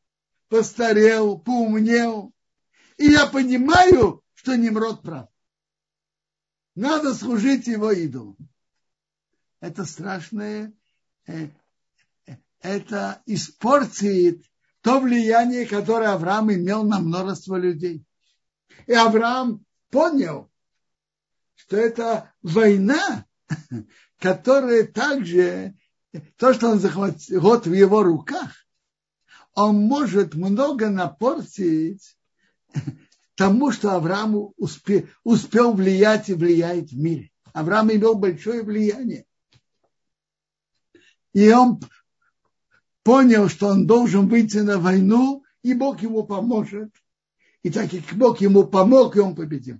постарел, 0.49 1.37
поумнел, 1.37 2.33
и 2.97 3.05
я 3.05 3.27
понимаю, 3.27 4.23
что 4.33 4.55
Немрод 4.55 5.03
прав. 5.03 5.29
Надо 6.73 7.13
служить 7.13 7.67
его 7.67 7.91
идолу. 7.91 8.35
Это 9.59 9.85
страшное 9.85 10.73
э, 11.27 11.49
это 12.59 13.21
испортит 13.27 14.43
то 14.87 15.01
влияние, 15.01 15.65
которое 15.65 16.13
Авраам 16.13 16.49
имел 16.49 16.85
на 16.85 17.01
множество 17.01 17.57
людей. 17.57 18.05
И 18.85 18.93
Авраам 18.93 19.65
понял, 19.89 20.49
что 21.55 21.75
это 21.75 22.31
война, 22.41 23.25
которая 24.17 24.87
также, 24.87 25.75
то, 26.37 26.53
что 26.53 26.69
он 26.69 26.79
захватил 26.79 27.41
вот 27.41 27.67
в 27.67 27.73
его 27.73 28.01
руках, 28.01 28.65
он 29.55 29.75
может 29.75 30.35
много 30.35 30.89
напортить 30.89 32.17
тому, 33.35 33.73
что 33.73 33.93
Авраам 33.93 34.53
успел, 34.55 35.05
успел 35.25 35.73
влиять 35.73 36.29
и 36.29 36.33
влияет 36.33 36.91
в 36.91 36.97
мире. 36.97 37.29
Авраам 37.51 37.91
имел 37.91 38.15
большое 38.15 38.63
влияние. 38.63 39.25
И 41.33 41.51
он 41.51 41.81
понял, 43.07 43.47
что 43.47 43.67
он 43.67 43.87
должен 43.87 44.27
выйти 44.27 44.57
на 44.57 44.79
войну, 44.79 45.45
и 45.63 45.73
Бог 45.73 46.01
ему 46.01 46.25
поможет. 46.25 46.93
И 47.63 47.69
так 47.69 47.89
как 47.89 48.01
Бог 48.17 48.41
ему 48.41 48.65
помог, 48.67 49.15
и 49.15 49.21
он 49.21 49.33
победил. 49.33 49.79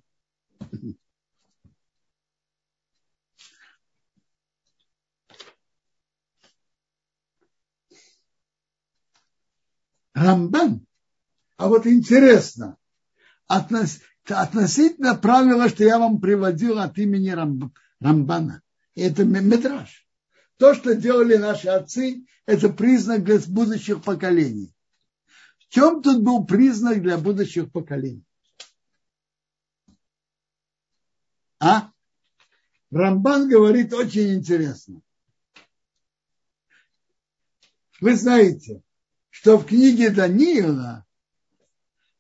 Рамбан. 10.14 10.88
А 11.58 11.68
вот 11.68 11.86
интересно, 11.86 12.78
относ, 13.46 14.00
относительно 14.26 15.16
правила, 15.16 15.68
что 15.68 15.84
я 15.84 16.00
вам 16.00 16.22
приводил 16.22 16.80
от 16.80 16.98
имени 16.98 17.32
Рамбана. 18.00 18.62
Это 18.96 19.26
Медраж. 19.26 20.07
То, 20.58 20.74
что 20.74 20.96
делали 20.96 21.36
наши 21.36 21.68
отцы, 21.68 22.26
это 22.46 22.70
признак 22.70 23.24
для 23.24 23.40
будущих 23.40 24.04
поколений. 24.04 24.74
В 25.60 25.70
чем 25.70 26.02
тут 26.02 26.24
был 26.24 26.46
признак 26.46 27.02
для 27.02 27.18
будущих 27.18 27.72
поколений? 27.72 28.24
А? 31.60 31.92
Рамбан 32.90 33.50
говорит 33.50 33.94
очень 33.94 34.34
интересно. 34.34 35.02
Вы 38.00 38.16
знаете, 38.16 38.82
что 39.30 39.58
в 39.58 39.66
книге 39.66 40.10
Даниила 40.10 41.06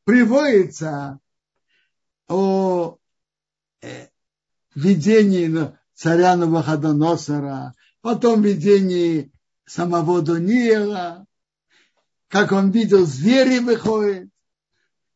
приводится 0.03 1.19
о 2.27 2.97
э, 3.81 4.07
видении 4.75 5.77
царя 5.93 6.35
Потом 8.07 8.41
видение 8.41 9.33
самого 9.65 10.21
Даниила, 10.21 11.27
как 12.29 12.53
он 12.53 12.71
видел, 12.71 13.05
звери 13.05 13.59
выходят. 13.59 14.29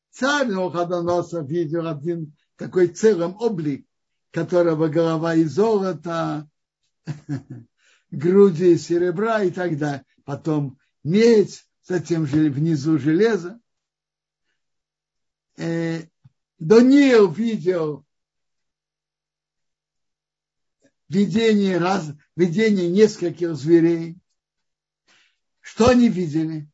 Царь 0.10 0.50
Навуходоносор 0.50 1.46
видел 1.46 1.88
один 1.88 2.36
такой 2.58 2.90
целым 2.90 3.38
облик, 3.38 3.88
которого 4.32 4.90
голова 4.90 5.36
из 5.36 5.54
золота, 5.54 6.50
груди 8.12 8.74
из 8.74 8.88
серебра 8.88 9.42
и 9.42 9.52
так 9.52 9.78
далее. 9.78 10.04
Потом 10.26 10.78
медь, 11.02 11.66
затем 11.84 12.26
внизу 12.26 13.00
железо. 13.00 13.58
Э, 15.56 16.02
Даниил 16.60 17.32
видел 17.32 18.06
видение, 21.12 21.78
раз, 21.78 22.10
видение 22.36 22.90
нескольких 22.90 23.56
зверей. 23.56 24.18
Что 25.60 25.90
они 25.90 26.10
видели? 26.10 26.70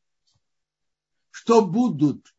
Что 1.32 1.66
будут 1.66 2.34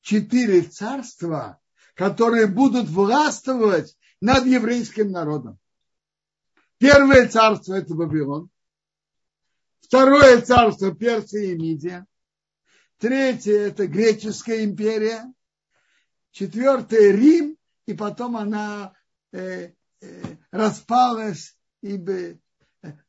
четыре 0.00 0.62
царства, 0.62 1.60
которые 1.94 2.46
будут 2.46 2.88
властвовать 2.88 3.96
над 4.20 4.46
еврейским 4.46 5.10
народом. 5.10 5.58
Первое 6.78 7.28
царство– 7.28 7.74
это 7.74 7.94
Вавилон. 7.94 8.50
Второе 9.80 10.40
царство– 10.40 10.94
Персия 10.96 11.52
и 11.52 11.58
Мидия. 11.58 12.06
Третье– 12.98 13.58
это 13.68 13.86
Греческая 13.86 14.64
империя. 14.64 15.32
Четвертое– 16.30 17.12
Рим. 17.12 17.56
И 17.86 17.94
потом 17.94 18.36
она 18.36 18.92
э, 19.32 19.72
э, 20.50 20.56
распалась 20.56 21.56
и 21.82 22.38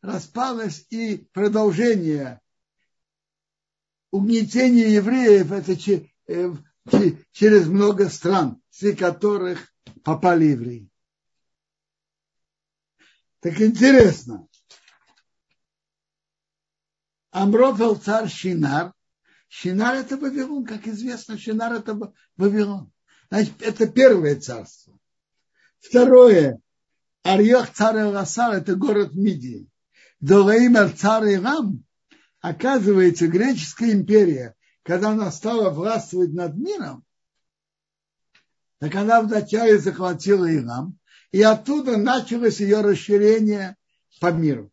распалась 0.01 0.85
и 0.89 1.17
продолжение 1.31 2.41
угнетения 4.11 4.93
евреев 4.93 5.51
это 5.51 5.75
через 7.31 7.67
много 7.67 8.09
стран, 8.09 8.61
среди 8.69 8.97
которых 8.97 9.71
попали 10.03 10.45
евреи. 10.45 10.89
Так 13.41 13.59
интересно. 13.61 14.47
Амрофел 17.31 17.95
царь 17.95 18.27
Шинар. 18.27 18.93
Шинар 19.47 19.95
это 19.95 20.17
Вавилон, 20.17 20.65
как 20.65 20.87
известно, 20.87 21.37
Шинар 21.37 21.73
это 21.73 21.97
Вавилон. 22.37 22.91
Значит, 23.29 23.61
это 23.61 23.87
первое 23.87 24.39
царство. 24.39 24.97
Второе, 25.79 26.59
Арьех 27.23 27.73
царь 27.73 28.03
Ласар, 28.03 28.55
это 28.55 28.75
город 28.75 29.13
Мидии. 29.13 29.67
Долаимер 30.19 30.91
царь 30.91 31.35
Ирам, 31.35 31.83
оказывается, 32.41 33.27
греческая 33.27 33.91
империя, 33.91 34.55
когда 34.83 35.11
она 35.11 35.31
стала 35.31 35.69
властвовать 35.69 36.33
над 36.33 36.55
миром, 36.55 37.05
так 38.79 38.95
она 38.95 39.21
вначале 39.21 39.77
захватила 39.77 40.49
Ирам, 40.49 40.97
и 41.31 41.41
оттуда 41.41 41.97
началось 41.97 42.59
ее 42.59 42.81
расширение 42.81 43.75
по 44.19 44.31
миру. 44.31 44.71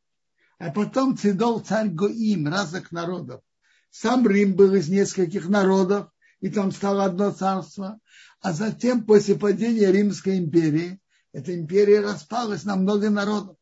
А 0.58 0.70
потом 0.70 1.18
цедол 1.18 1.60
царь 1.60 1.88
Гоим, 1.88 2.48
разных 2.48 2.92
народов. 2.92 3.42
Сам 3.90 4.26
Рим 4.26 4.54
был 4.54 4.74
из 4.74 4.88
нескольких 4.88 5.48
народов, 5.48 6.08
и 6.40 6.48
там 6.48 6.70
стало 6.72 7.04
одно 7.04 7.30
царство. 7.32 7.98
А 8.40 8.52
затем, 8.52 9.04
после 9.04 9.34
падения 9.34 9.90
Римской 9.90 10.38
империи, 10.38 11.00
эта 11.36 11.54
империя 11.54 12.00
распалась 12.00 12.64
на 12.64 12.76
много 12.76 13.10
народов. 13.10 13.58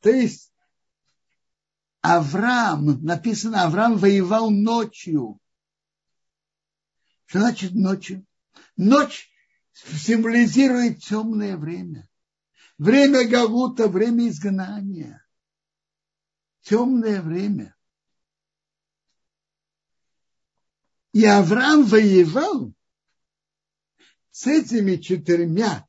То 0.00 0.08
есть 0.08 0.50
Авраам, 2.00 3.04
написано, 3.04 3.64
Авраам 3.64 3.98
воевал 3.98 4.50
ночью. 4.50 5.38
Что 7.26 7.40
значит 7.40 7.74
ночью? 7.74 8.24
Ночь 8.78 9.30
символизирует 9.74 11.02
темное 11.02 11.58
время. 11.58 12.08
Время 12.78 13.28
Галута, 13.28 13.86
время 13.86 14.28
изгнания. 14.30 15.22
Темное 16.62 17.20
время. 17.20 17.76
И 21.12 21.26
Авраам 21.26 21.84
воевал 21.84 22.72
с 24.30 24.46
этими 24.46 24.96
четырьмя 24.96 25.86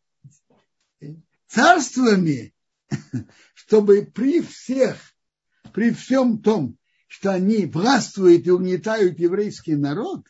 царствами, 1.52 2.54
чтобы 3.54 4.06
при 4.06 4.42
всех, 4.42 4.98
при 5.74 5.92
всем 5.92 6.42
том, 6.42 6.78
что 7.08 7.32
они 7.32 7.66
властвуют 7.66 8.48
и 8.48 8.52
угнетают 8.52 9.20
еврейский 9.20 9.76
народ, 9.76 10.26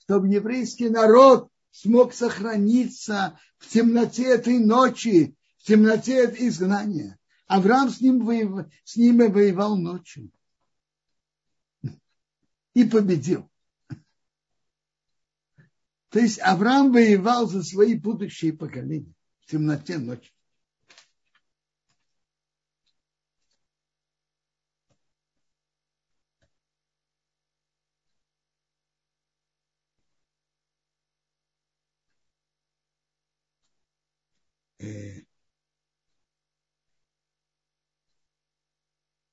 чтобы 0.00 0.28
еврейский 0.28 0.88
народ 0.88 1.48
смог 1.70 2.12
сохраниться 2.12 3.38
в 3.58 3.68
темноте 3.68 4.24
этой 4.24 4.58
ночи, 4.58 5.36
в 5.58 5.64
темноте 5.64 6.24
изгнания. 6.24 7.18
Авраам 7.46 7.90
с, 7.90 8.00
ним 8.00 8.24
воевал, 8.24 8.66
с 8.84 8.96
ними 8.96 9.26
воевал 9.26 9.76
ночью 9.76 10.30
и 12.74 12.84
победил. 12.84 13.48
То 16.08 16.18
есть 16.18 16.40
Авраам 16.40 16.92
воевал 16.92 17.46
за 17.46 17.62
свои 17.62 17.94
будущие 17.94 18.52
поколения 18.52 19.14
в 19.46 19.50
темноте 19.50 19.98
ночи. 19.98 20.30
Э, 34.78 35.22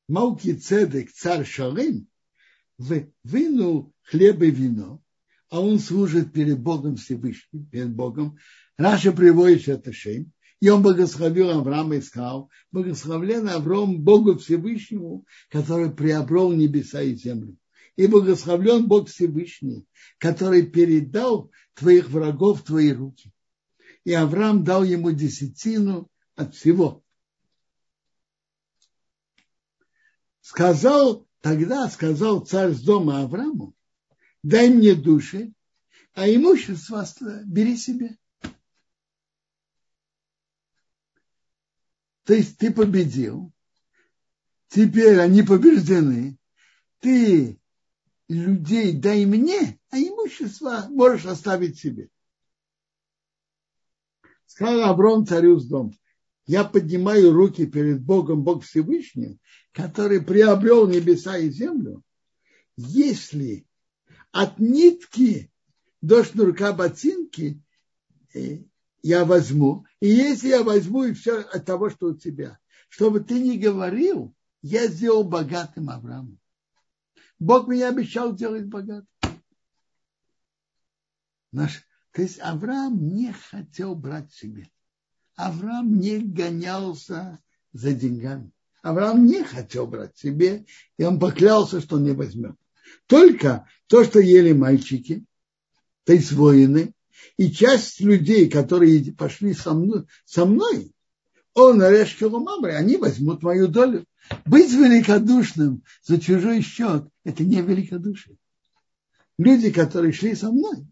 Малки 0.07 0.53
Цедек, 0.55 1.11
царь 1.11 1.45
Шалим, 1.45 2.07
вынул 2.77 3.93
хлеб 4.01 4.41
и 4.41 4.51
вино, 4.51 5.03
а 5.49 5.61
он 5.61 5.79
служит 5.79 6.33
перед 6.33 6.59
Богом 6.59 6.95
Всевышним, 6.95 7.65
перед 7.67 7.93
Богом. 7.93 8.37
Раша 8.79 9.11
приводит 9.11 9.67
это 9.67 9.93
шейм, 9.93 10.31
и 10.59 10.69
он 10.69 10.81
благословил 10.81 11.51
Авраама 11.51 11.97
и 11.97 12.01
сказал, 12.01 12.49
благословлен 12.71 13.47
Авраам 13.49 14.01
Богу 14.01 14.37
Всевышнему, 14.37 15.25
который 15.49 15.91
приобрел 15.91 16.51
небеса 16.53 17.01
и 17.01 17.13
землю. 17.13 17.57
И 17.97 18.07
благословлен 18.07 18.87
Бог 18.87 19.09
Всевышний, 19.09 19.85
который 20.17 20.65
передал 20.65 21.51
твоих 21.75 22.09
врагов 22.09 22.61
в 22.61 22.63
твои 22.63 22.91
руки 22.93 23.31
и 24.05 24.13
Авраам 24.13 24.63
дал 24.63 24.83
ему 24.83 25.11
десятину 25.11 26.09
от 26.35 26.55
всего. 26.55 27.03
Сказал, 30.41 31.27
тогда 31.41 31.87
сказал 31.89 32.45
царь 32.45 32.71
с 32.71 32.81
дома 32.81 33.21
Аврааму, 33.21 33.75
дай 34.41 34.69
мне 34.69 34.95
души, 34.95 35.53
а 36.13 36.27
имущество 36.27 37.05
бери 37.45 37.77
себе. 37.77 38.17
То 42.29 42.35
есть 42.35 42.59
ты 42.59 42.71
победил, 42.71 43.51
теперь 44.67 45.19
они 45.19 45.41
побеждены, 45.41 46.37
ты 46.99 47.59
людей 48.27 48.93
дай 48.93 49.25
мне, 49.25 49.79
а 49.89 49.97
имущество 49.97 50.85
можешь 50.91 51.25
оставить 51.25 51.79
себе. 51.79 52.11
Сказал 54.45 54.91
Аврон 54.91 55.25
царю 55.25 55.57
с 55.57 55.65
дом, 55.65 55.97
я 56.45 56.65
поднимаю 56.65 57.33
руки 57.33 57.65
перед 57.65 58.03
Богом, 58.03 58.43
Бог 58.43 58.63
Всевышним, 58.63 59.39
который 59.71 60.21
приобрел 60.21 60.87
небеса 60.87 61.35
и 61.35 61.49
землю, 61.49 62.03
если 62.77 63.65
от 64.31 64.59
нитки 64.59 65.51
до 65.99 66.23
шнурка 66.23 66.73
ботинки 66.73 67.59
э, 68.35 68.59
я 69.01 69.25
возьму, 69.25 69.85
и 69.99 70.07
если 70.07 70.49
я 70.49 70.63
возьму 70.63 71.05
и 71.05 71.13
все 71.13 71.41
от 71.41 71.65
того, 71.65 71.89
что 71.89 72.07
у 72.07 72.15
тебя, 72.15 72.59
чтобы 72.89 73.19
ты 73.21 73.39
не 73.39 73.57
говорил, 73.57 74.33
я 74.61 74.87
сделал 74.87 75.23
богатым 75.23 75.89
Авраамом. 75.89 76.39
Бог 77.39 77.67
меня 77.67 77.89
обещал 77.89 78.33
сделать 78.33 78.65
богатым. 78.65 79.07
Наш 81.51 81.83
то 82.11 82.21
есть 82.21 82.39
Авраам 82.39 83.15
не 83.15 83.31
хотел 83.31 83.95
брать 83.95 84.33
себе. 84.33 84.69
Авраам 85.35 85.99
не 85.99 86.19
гонялся 86.19 87.39
за 87.71 87.93
деньгами. 87.93 88.51
Авраам 88.81 89.25
не 89.25 89.43
хотел 89.43 89.87
брать 89.87 90.17
себе, 90.17 90.65
и 90.97 91.03
он 91.03 91.19
поклялся, 91.19 91.81
что 91.81 91.99
не 91.99 92.11
возьмет. 92.11 92.55
Только 93.05 93.67
то, 93.87 94.03
что 94.03 94.19
ели 94.19 94.53
мальчики, 94.53 95.25
то 96.03 96.13
есть 96.13 96.31
воины, 96.31 96.93
и 97.37 97.51
часть 97.51 97.99
людей, 98.01 98.49
которые 98.49 99.13
пошли 99.13 99.53
со 99.53 99.73
мной, 99.73 100.05
со 100.25 100.45
мной 100.45 100.91
он 101.53 101.81
Решкелумамри, 101.81 102.71
они 102.71 102.97
возьмут 102.97 103.43
мою 103.43 103.67
долю. 103.67 104.05
Быть 104.45 104.71
великодушным 104.71 105.83
за 106.03 106.19
чужой 106.19 106.61
счет– 106.61 107.07
это 107.23 107.43
не 107.43 107.61
великодушие. 107.61 108.37
Люди, 109.37 109.71
которые 109.71 110.13
шли 110.13 110.35
со 110.35 110.51
мной, 110.51 110.85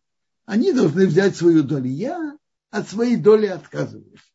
они 0.46 0.72
должны 0.72 1.06
взять 1.06 1.36
свою 1.36 1.64
долю. 1.64 1.90
Я 1.90 2.38
от 2.70 2.90
своей 2.90 3.18
доли 3.18 3.48
отказываюсь. 3.48 4.34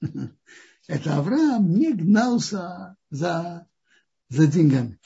Это 0.86 1.16
Авраам 1.16 1.70
не 1.70 1.92
гнался 1.92 2.96
за, 3.10 3.68
за 4.28 4.46
деньгами. 4.48 4.98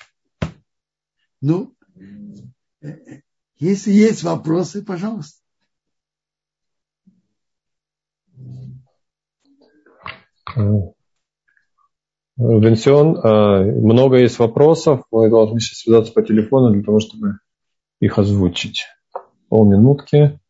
Ну, 1.43 1.77
э, 2.81 2.89
э, 2.89 3.21
если 3.59 3.93
есть 3.93 4.23
вопросы, 4.23 4.83
пожалуйста. 4.83 5.44
Венсион, 12.37 13.17
э, 13.17 13.81
много 13.81 14.19
есть 14.19 14.39
вопросов. 14.39 15.03
Мы 15.11 15.31
должны 15.31 15.61
сейчас 15.61 15.81
связаться 15.81 16.13
по 16.13 16.23
телефону 16.23 16.73
для 16.73 16.83
того, 16.83 16.99
чтобы 16.99 17.39
их 18.01 18.19
озвучить 18.19 18.87
полминутки. 19.49 20.41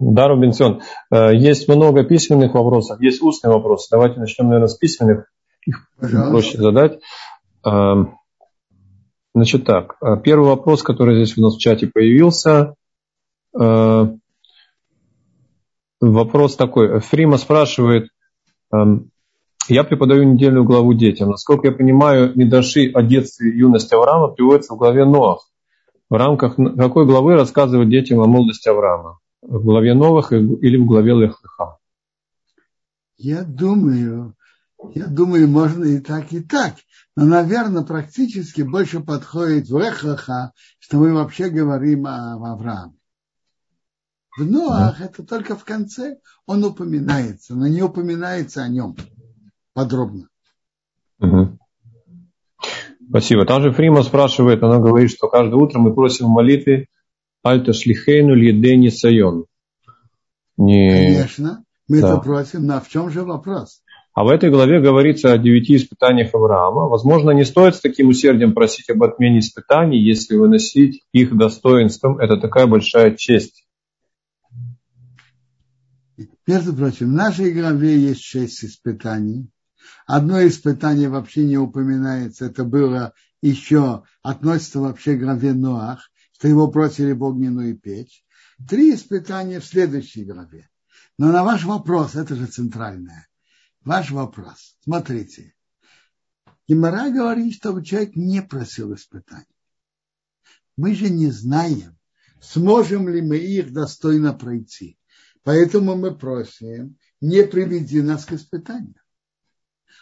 Да, 0.00 0.28
Рубинсон, 0.28 0.80
э, 1.12 1.34
есть 1.36 1.68
много 1.68 2.02
письменных 2.02 2.54
вопросов, 2.54 3.00
есть 3.00 3.22
устные 3.22 3.52
вопросы. 3.52 3.88
Давайте 3.90 4.18
начнем, 4.18 4.46
наверное, 4.46 4.68
с 4.68 4.76
письменных. 4.76 5.26
Их 5.66 5.86
Пожалуйста. 5.98 6.30
проще 6.30 6.58
задать. 6.58 6.98
Эм, 7.64 8.16
Значит 9.32 9.64
так, 9.64 9.96
первый 10.24 10.48
вопрос, 10.48 10.82
который 10.82 11.14
здесь 11.14 11.38
у 11.38 11.42
нас 11.42 11.54
в 11.54 11.60
чате 11.60 11.86
появился, 11.86 12.74
вопрос 16.00 16.56
такой. 16.56 16.98
Фрима 16.98 17.36
спрашивает, 17.36 18.08
я 18.72 19.84
преподаю 19.84 20.24
недельную 20.24 20.64
главу 20.64 20.94
детям. 20.94 21.30
Насколько 21.30 21.68
я 21.68 21.72
понимаю, 21.72 22.32
Мидаши 22.34 22.90
о 22.92 23.02
детстве 23.02 23.52
и 23.52 23.58
юности 23.58 23.94
Авраама 23.94 24.28
приводится 24.28 24.74
в 24.74 24.78
главе 24.78 25.04
Ноах. 25.04 25.48
В 26.08 26.14
рамках 26.14 26.56
какой 26.56 27.06
главы 27.06 27.34
рассказывать 27.34 27.88
детям 27.88 28.18
о 28.20 28.26
молодости 28.26 28.68
Авраама? 28.68 29.20
В 29.42 29.64
главе 29.64 29.94
Новых 29.94 30.32
или 30.32 30.76
в 30.76 30.86
главе 30.86 31.14
Лехлыха? 31.14 31.78
Я 33.16 33.42
думаю, 33.42 34.34
я 34.94 35.06
думаю, 35.06 35.48
можно 35.48 35.84
и 35.84 35.98
так, 35.98 36.32
и 36.32 36.40
так. 36.40 36.76
Но, 37.16 37.26
наверное, 37.26 37.82
практически 37.82 38.62
больше 38.62 39.00
подходит 39.00 39.68
в 39.68 39.78
Лехлыха, 39.78 40.52
что 40.78 40.98
мы 40.98 41.14
вообще 41.14 41.48
говорим 41.50 42.06
о 42.06 42.34
Аврааме. 42.52 42.94
В 44.38 44.44
Ноах 44.44 44.98
да. 44.98 45.04
это 45.04 45.24
только 45.24 45.56
в 45.56 45.64
конце 45.64 46.18
он 46.46 46.64
упоминается, 46.64 47.54
но 47.54 47.66
не 47.66 47.82
упоминается 47.82 48.62
о 48.62 48.68
нем 48.68 48.96
подробно. 49.74 50.28
Угу. 51.18 51.58
Спасибо. 53.08 53.44
Там 53.44 53.62
же 53.62 53.72
Фрима 53.72 54.02
спрашивает, 54.02 54.62
она 54.62 54.78
говорит, 54.78 55.10
что 55.10 55.28
каждое 55.28 55.56
утро 55.56 55.80
мы 55.80 55.92
просим 55.92 56.28
молитвы 56.28 56.86
Альта 57.42 57.72
Шлихейну 57.72 58.34
Льедени 58.34 58.88
Сайон. 58.88 59.46
Не... 60.56 60.90
Конечно, 60.90 61.64
мы 61.88 62.00
да. 62.00 62.08
это 62.12 62.20
просим, 62.20 62.66
но 62.66 62.80
в 62.80 62.88
чем 62.88 63.10
же 63.10 63.24
вопрос? 63.24 63.82
А 64.12 64.24
в 64.24 64.28
этой 64.28 64.50
главе 64.50 64.80
говорится 64.80 65.32
о 65.32 65.38
девяти 65.38 65.76
испытаниях 65.76 66.34
Авраама. 66.34 66.88
Возможно, 66.88 67.30
не 67.30 67.44
стоит 67.44 67.76
с 67.76 67.80
таким 67.80 68.08
усердием 68.08 68.52
просить 68.52 68.90
об 68.90 69.02
отмене 69.02 69.38
испытаний, 69.38 69.98
если 69.98 70.36
выносить 70.36 71.04
их 71.12 71.36
достоинством. 71.36 72.18
Это 72.18 72.36
такая 72.36 72.66
большая 72.66 73.14
честь. 73.16 73.66
Между 76.46 76.74
прочим, 76.74 77.06
в 77.06 77.12
нашей 77.12 77.52
главе 77.52 77.96
есть 77.96 78.22
шесть 78.22 78.64
испытаний. 78.64 79.48
Одно 80.06 80.44
испытание 80.46 81.08
вообще 81.08 81.44
не 81.44 81.56
упоминается. 81.56 82.46
Это 82.46 82.64
было 82.64 83.14
еще, 83.40 84.02
относится 84.22 84.80
вообще 84.80 85.14
к 85.14 85.20
главе 85.20 85.54
Ноах, 85.54 86.09
что 86.40 86.48
его 86.48 86.68
бросили 86.68 87.12
в 87.12 87.22
огненную 87.22 87.78
печь. 87.78 88.24
Три 88.66 88.94
испытания 88.94 89.60
в 89.60 89.66
следующей 89.66 90.24
главе. 90.24 90.70
Но 91.18 91.32
на 91.32 91.44
ваш 91.44 91.64
вопрос, 91.64 92.14
это 92.14 92.34
же 92.34 92.46
центральное. 92.46 93.28
Ваш 93.82 94.10
вопрос. 94.10 94.78
Смотрите. 94.82 95.54
Гимара 96.66 97.10
говорит, 97.10 97.56
чтобы 97.56 97.84
человек 97.84 98.16
не 98.16 98.40
просил 98.40 98.94
испытаний. 98.94 99.44
Мы 100.78 100.94
же 100.94 101.10
не 101.10 101.30
знаем, 101.30 101.98
сможем 102.40 103.06
ли 103.10 103.20
мы 103.20 103.36
их 103.36 103.74
достойно 103.74 104.32
пройти. 104.32 104.98
Поэтому 105.42 105.94
мы 105.94 106.16
просим, 106.16 106.96
не 107.20 107.44
приведи 107.44 108.00
нас 108.00 108.24
к 108.24 108.32
испытанию. 108.32 109.02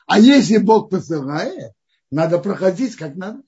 А 0.07 0.21
если 0.21 0.59
Бог 0.59 0.89
посылает, 0.89 1.73
надо 2.13 2.39
проходить 2.39 2.95
как 2.95 3.17
надо. 3.17 3.43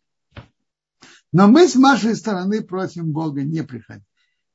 Но 1.32 1.46
мы 1.46 1.68
с 1.68 1.74
нашей 1.76 2.16
стороны 2.16 2.62
просим 2.62 3.12
Бога 3.12 3.42
не 3.42 3.62
приходить, 3.62 4.04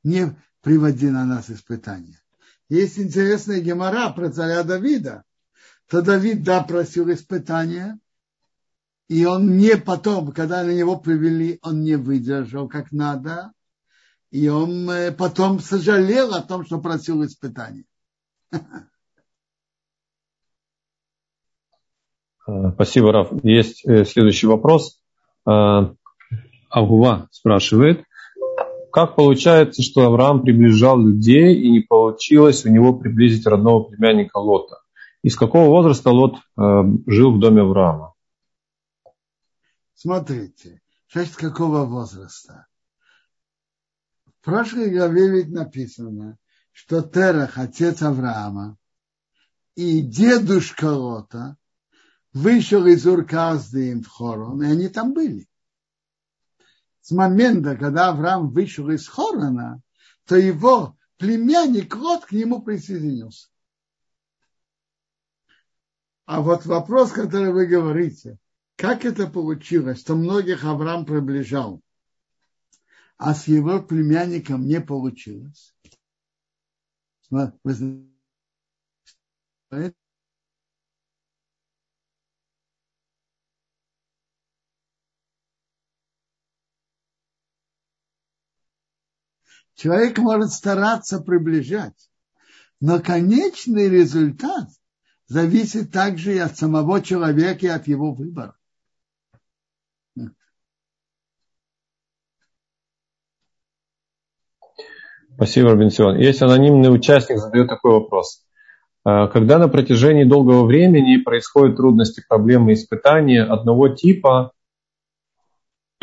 не 0.03 0.35
приводи 0.61 1.09
на 1.09 1.25
нас 1.25 1.49
испытания. 1.49 2.21
Есть 2.67 2.99
интересная 2.99 3.61
гемора 3.61 4.09
про 4.09 4.29
царя 4.29 4.63
Давида. 4.63 5.23
То 5.87 6.01
Давид, 6.01 6.43
да, 6.43 6.63
просил 6.63 7.11
испытания, 7.11 7.99
и 9.07 9.25
он 9.25 9.57
не 9.57 9.77
потом, 9.77 10.31
когда 10.31 10.63
на 10.63 10.73
него 10.73 10.97
привели, 10.97 11.59
он 11.61 11.83
не 11.83 11.95
выдержал 11.95 12.67
как 12.67 12.91
надо, 12.91 13.51
и 14.31 14.47
он 14.47 14.89
э, 14.89 15.11
потом 15.11 15.59
сожалел 15.59 16.33
о 16.33 16.41
том, 16.41 16.65
что 16.65 16.79
просил 16.79 17.23
испытания. 17.25 17.85
Э, 22.47 22.71
спасибо, 22.75 23.11
Раф. 23.11 23.31
Есть 23.43 23.83
э, 23.87 24.05
следующий 24.05 24.45
вопрос. 24.45 25.01
Агува 26.75 27.29
спрашивает, 27.31 28.03
как 28.91 29.15
получается, 29.15 29.81
что 29.81 30.01
Авраам 30.01 30.41
приближал 30.41 30.99
людей 30.99 31.55
и 31.55 31.71
не 31.71 31.79
получилось 31.79 32.65
у 32.65 32.69
него 32.69 32.99
приблизить 32.99 33.47
родного 33.47 33.85
племянника 33.85 34.39
Лота? 34.39 34.81
Из 35.23 35.37
какого 35.37 35.69
возраста 35.69 36.09
Лот 36.09 36.35
жил 36.57 37.31
в 37.31 37.39
доме 37.39 37.61
Авраама? 37.61 38.13
Смотрите, 39.93 40.81
часть 41.07 41.35
какого 41.35 41.85
возраста? 41.85 42.67
В 44.25 44.43
прошлой 44.43 44.91
главе 44.91 45.29
ведь 45.29 45.51
написано, 45.51 46.37
что 46.73 47.01
Терах, 47.01 47.57
отец 47.57 48.01
Авраама, 48.01 48.75
и 49.75 50.01
дедушка 50.01 50.91
Лота 50.91 51.55
вышел 52.33 52.85
из 52.85 53.07
Урказды 53.07 53.97
в 54.01 54.09
Хорон, 54.09 54.61
и 54.61 54.65
они 54.65 54.89
там 54.89 55.13
были. 55.13 55.47
С 57.05 57.11
момента, 57.11 57.77
когда 57.77 58.09
Авраам 58.09 58.49
вышел 58.49 58.89
из 58.89 59.07
Хорона, 59.07 59.79
то 60.25 60.35
его 60.35 60.97
племянник 61.17 61.95
Лот 61.95 62.25
к 62.25 62.31
нему 62.31 62.63
присоединился. 62.63 63.49
А 66.25 66.41
вот 66.41 66.65
вопрос, 66.65 67.11
который 67.11 67.53
вы 67.53 67.67
говорите, 67.67 68.39
как 68.75 69.05
это 69.05 69.27
получилось, 69.27 69.99
что 69.99 70.15
многих 70.15 70.63
Авраам 70.63 71.05
приближал, 71.05 71.79
а 73.17 73.35
с 73.35 73.47
его 73.47 73.83
племянником 73.83 74.65
не 74.65 74.81
получилось. 74.81 75.75
Человек 89.75 90.17
может 90.17 90.51
стараться 90.51 91.19
приближать, 91.19 92.09
но 92.79 92.99
конечный 92.99 93.89
результат 93.89 94.69
зависит 95.27 95.91
также 95.91 96.35
и 96.35 96.39
от 96.39 96.57
самого 96.57 97.01
человека 97.01 97.65
и 97.65 97.69
от 97.69 97.87
его 97.87 98.13
выбора. 98.13 98.55
Спасибо, 105.35 105.71
Робинсон. 105.71 106.15
Есть 106.17 106.41
анонимный 106.41 106.93
участник, 106.95 107.39
задает 107.39 107.67
такой 107.67 107.91
вопрос. 107.91 108.45
А, 109.03 109.27
когда 109.27 109.59
на 109.59 109.67
протяжении 109.67 110.23
долгого 110.23 110.65
времени 110.65 111.17
происходят 111.17 111.75
трудности, 111.75 112.23
проблемы, 112.25 112.71
испытания 112.71 113.43
одного 113.43 113.89
типа, 113.89 114.53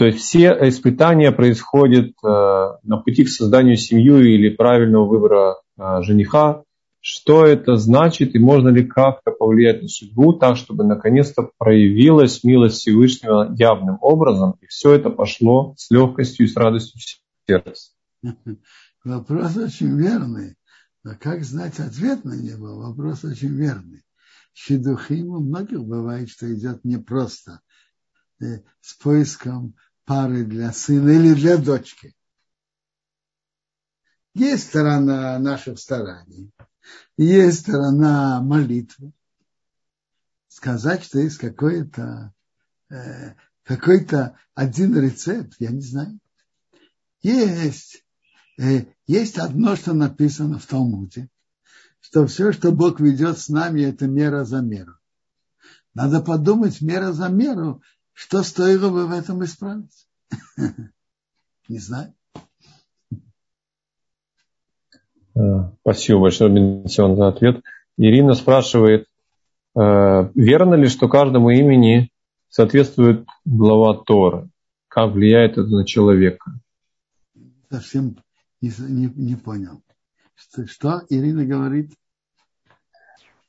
то 0.03 0.07
есть 0.07 0.19
все 0.19 0.49
испытания 0.63 1.31
происходят 1.31 2.13
а, 2.25 2.81
на 2.83 2.97
пути 2.97 3.23
к 3.23 3.29
созданию 3.29 3.77
семьи 3.77 4.35
или 4.35 4.49
правильного 4.49 5.07
выбора 5.07 5.61
а, 5.79 6.03
жениха, 6.03 6.65
что 6.99 7.47
это 7.47 7.77
значит 7.77 8.35
и 8.35 8.41
можно 8.41 8.71
ли 8.71 8.85
как-то 8.85 9.31
повлиять 9.31 9.81
на 9.81 9.87
судьбу 9.87 10.33
так, 10.33 10.57
чтобы 10.57 10.83
наконец-то 10.83 11.51
проявилась 11.57 12.43
милость 12.43 12.79
Всевышнего 12.79 13.55
явным 13.57 13.99
образом, 14.01 14.57
и 14.61 14.67
все 14.67 14.93
это 14.93 15.09
пошло 15.09 15.77
с 15.79 15.89
легкостью 15.93 16.47
и 16.47 16.49
с 16.49 16.57
радостью 16.57 17.01
в 17.01 17.49
сердце. 17.49 17.93
Вопрос 19.05 19.57
очень 19.57 19.97
верный. 19.97 20.57
Но 21.05 21.13
как 21.17 21.45
знать 21.45 21.79
ответ 21.79 22.25
на 22.25 22.35
него? 22.35 22.77
Вопрос 22.77 23.23
очень 23.23 23.55
верный. 23.55 24.03
Щедухим 24.53 25.29
у 25.29 25.39
многих 25.39 25.85
бывает, 25.85 26.29
что 26.29 26.53
идет 26.53 26.85
непросто 26.85 27.61
э, 28.41 28.63
с 28.81 28.95
поиском 28.95 29.77
пары 30.05 30.45
для 30.45 30.73
сына 30.73 31.11
или 31.11 31.35
для 31.35 31.57
дочки. 31.57 32.15
Есть 34.35 34.69
сторона 34.69 35.39
наших 35.39 35.79
стараний, 35.79 36.51
есть 37.17 37.61
сторона 37.61 38.41
молитвы. 38.41 39.13
Сказать, 40.49 41.05
что 41.05 41.19
есть 41.19 41.39
какой-то 41.39 42.33
э, 42.91 43.35
какой-то 43.65 44.39
один 44.55 44.99
рецепт, 44.99 45.55
я 45.59 45.71
не 45.71 45.81
знаю. 45.81 46.19
Есть 47.23 48.03
Э, 48.59 48.85
есть 49.07 49.39
одно, 49.39 49.77
что 49.77 49.95
написано 49.95 50.59
в 50.59 50.67
Талмуде, 50.67 51.29
что 52.01 52.27
все, 52.27 52.53
что 52.53 52.73
Бог 52.73 53.01
ведет 53.01 53.39
с 53.39 53.49
нами, 53.49 53.83
это 53.83 54.07
мера 54.07 54.45
за 54.45 54.61
меру. 54.61 54.95
Надо 55.95 56.21
подумать 56.21 56.81
мера 56.81 57.13
за 57.13 57.29
меру, 57.29 57.83
что 58.13 58.43
стоило 58.43 58.91
бы 58.91 59.07
в 59.07 59.13
этом 59.13 59.45
исправить. 59.45 60.07
Не 61.69 61.79
знаю. 61.79 62.15
Э, 65.35 65.71
спасибо 65.81 66.21
большое, 66.21 66.51
Бенсион, 66.51 67.17
за 67.17 67.29
ответ. 67.29 67.63
Ирина 67.97 68.35
спрашивает, 68.35 69.07
э, 69.77 69.81
верно 70.35 70.75
ли, 70.75 70.89
что 70.89 71.09
каждому 71.09 71.51
имени 71.51 72.11
соответствует 72.49 73.27
глава 73.45 74.03
Торы? 74.05 74.49
как 74.93 75.13
влияет 75.13 75.53
это 75.53 75.69
на 75.69 75.87
человека. 75.87 76.53
Совсем 77.71 78.19
не, 78.61 78.71
не, 78.79 79.11
не 79.17 79.37
понял. 79.37 79.83
Что, 80.35 80.67
что 80.67 81.03
Ирина 81.09 81.47
говорит? 81.47 81.93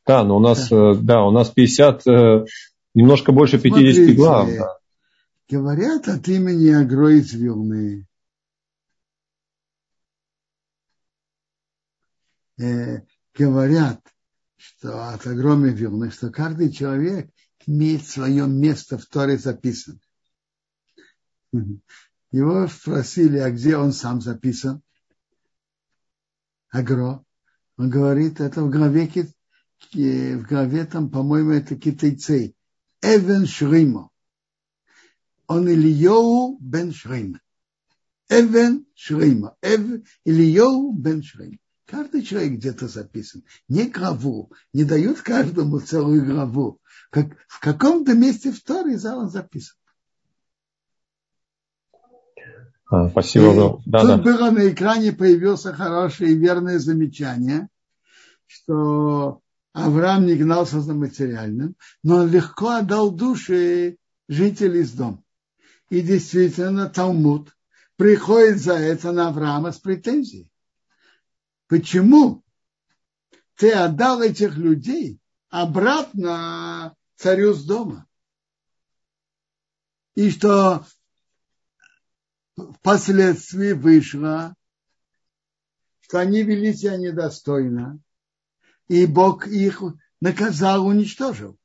Да, 0.05 0.23
но 0.23 0.37
у 0.37 0.39
нас, 0.39 0.69
да, 0.69 0.93
да 0.93 1.25
у 1.25 1.31
нас 1.31 1.49
50, 1.49 2.03
немножко 2.93 3.31
больше 3.31 3.59
50 3.59 3.95
Смотрите, 3.95 4.13
глав. 4.13 4.49
Да. 4.49 4.77
Говорят 5.49 6.07
от 6.07 6.27
имени 6.27 6.69
Агро 6.69 7.09
из 7.09 7.33
Вилны. 7.33 8.07
Э, 12.59 13.01
говорят, 13.37 14.01
что 14.57 15.09
от 15.09 15.25
огромной 15.27 15.73
Вилны, 15.73 16.11
что 16.11 16.31
каждый 16.31 16.71
человек 16.71 17.29
имеет 17.65 18.05
свое 18.05 18.47
место 18.47 18.97
в 18.97 19.05
Торе 19.05 19.37
записан. 19.37 19.99
Его 22.31 22.67
спросили, 22.67 23.37
а 23.37 23.51
где 23.51 23.77
он 23.77 23.91
сам 23.91 24.21
записан? 24.21 24.81
Агро. 26.69 27.23
Он 27.77 27.89
говорит, 27.89 28.39
это 28.39 28.63
в 28.63 28.69
главе, 28.69 29.09
в 29.93 30.43
главе 30.43 30.85
там, 30.85 31.09
по-моему, 31.09 31.51
это 31.51 31.75
китайцы. 31.75 32.55
Эвен 33.03 33.45
Шримо. 33.45 34.09
Он 35.47 35.67
Ильоу 35.67 36.57
бен 36.59 36.93
Шрейма. 36.93 37.41
Эвен 38.29 38.85
Шрейма. 38.95 39.57
Эв 39.61 40.01
Ильоу 40.23 40.93
бен 40.93 41.21
Шрейма. 41.21 41.57
Каждый 41.85 42.21
человек 42.23 42.53
где-то 42.53 42.87
записан. 42.87 43.43
Не 43.67 43.89
главу. 43.89 44.53
Не 44.71 44.85
дают 44.85 45.19
каждому 45.19 45.79
целую 45.79 46.25
главу. 46.25 46.79
Как, 47.09 47.37
в 47.47 47.59
каком-то 47.59 48.13
месте 48.13 48.53
в 48.53 48.63
Торе 48.63 48.97
он 49.09 49.29
записан. 49.29 49.75
А, 52.89 53.09
спасибо. 53.09 53.81
И 53.85 53.89
да, 53.89 53.99
тут 53.99 54.07
да. 54.07 54.17
было 54.17 54.49
на 54.49 54.69
экране 54.69 55.11
появился 55.11 55.73
хорошее 55.73 56.31
и 56.31 56.37
верное 56.37 56.79
замечание, 56.79 57.67
что 58.47 59.42
Авраам 59.73 60.27
не 60.27 60.35
гнался 60.35 60.81
за 60.81 60.93
материальным, 60.93 61.75
но 62.03 62.17
он 62.17 62.31
легко 62.31 62.69
отдал 62.69 63.11
души 63.11 63.97
жителей 64.27 64.81
из 64.81 64.91
дома. 64.91 65.23
И 65.89 66.01
действительно, 66.01 66.89
Талмуд 66.89 67.55
приходит 67.95 68.59
за 68.59 68.73
это 68.73 69.11
на 69.11 69.29
Авраама 69.29 69.71
с 69.71 69.79
претензией. 69.79 70.51
Почему 71.67 72.43
ты 73.55 73.71
отдал 73.71 74.21
этих 74.21 74.57
людей 74.57 75.19
обратно 75.49 76.95
царю 77.15 77.53
с 77.53 77.65
дома? 77.65 78.07
И 80.13 80.29
что 80.29 80.85
впоследствии 82.55 83.71
вышло, 83.71 84.55
что 86.01 86.19
они 86.19 86.43
вели 86.43 86.75
себя 86.75 86.97
недостойно, 86.97 87.99
и 88.87 89.05
Бог 89.05 89.47
их 89.47 89.81
наказал, 90.21 90.85
уничтожил. 90.85 91.57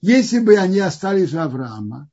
Если 0.00 0.38
бы 0.38 0.56
они 0.56 0.78
остались 0.80 1.34
у 1.34 1.38
Авраама, 1.38 2.08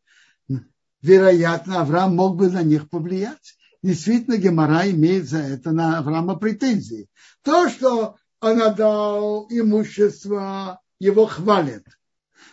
вероятно, 1.01 1.81
Авраам 1.81 2.15
мог 2.15 2.35
бы 2.35 2.49
на 2.49 2.63
них 2.63 2.89
повлиять. 2.89 3.57
Действительно, 3.81 4.37
Гемора 4.37 4.89
имеет 4.89 5.29
за 5.29 5.39
это 5.39 5.71
на 5.71 5.99
Авраама 5.99 6.35
претензии. 6.35 7.09
То, 7.43 7.69
что 7.69 8.17
он 8.41 8.61
отдал 8.61 9.47
имущество, 9.49 10.81
его 10.99 11.25
хвалит. 11.25 11.85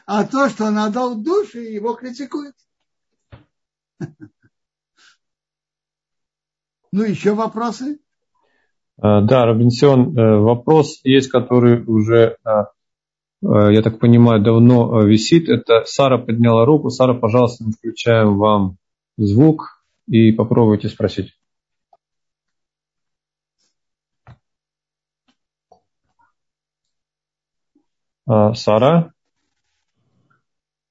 А 0.07 0.25
то, 0.25 0.49
что 0.49 0.67
он 0.67 0.79
отдал 0.79 1.17
души, 1.17 1.61
его 1.61 1.95
критикует. 1.95 2.55
Ну, 6.97 7.03
еще 7.03 7.35
вопросы? 7.35 7.99
А, 9.01 9.21
да, 9.21 9.47
Робинсон, 9.47 10.17
э, 10.17 10.39
вопрос 10.39 11.01
есть, 11.05 11.29
который 11.29 11.83
уже 11.85 12.37
а, 12.45 12.67
Э, 13.45 13.73
я 13.73 13.83
так 13.83 13.99
понимаю, 13.99 14.43
давно 14.43 15.03
э, 15.03 15.07
висит. 15.07 15.49
Это 15.49 15.85
Сара 15.85 16.19
подняла 16.19 16.65
руку. 16.65 16.91
Сара, 16.91 17.15
пожалуйста, 17.15 17.65
мы 17.65 17.73
включаем 17.73 18.39
вам 18.39 18.79
звук 19.17 19.85
и 20.07 20.33
попробуйте 20.33 20.89
спросить. 20.89 21.33
А, 28.27 28.55
Сара, 28.55 29.13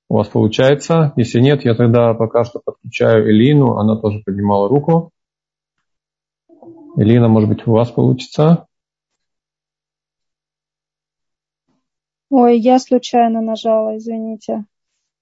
у 0.09 0.17
вас 0.17 0.27
получается? 0.27 1.13
Если 1.15 1.39
нет, 1.39 1.65
я 1.65 1.73
тогда 1.73 2.13
пока 2.13 2.43
что 2.43 2.59
подключаю 2.63 3.31
Элину. 3.31 3.77
Она 3.77 3.95
тоже 3.97 4.21
поднимала 4.23 4.69
руку. 4.69 5.12
Элина, 6.95 7.27
может 7.27 7.49
быть, 7.49 7.65
у 7.67 7.71
вас 7.71 7.91
получится? 7.91 8.67
Ой, 12.29 12.59
я 12.59 12.79
случайно 12.79 13.41
нажала, 13.41 13.97
извините. 13.97 14.65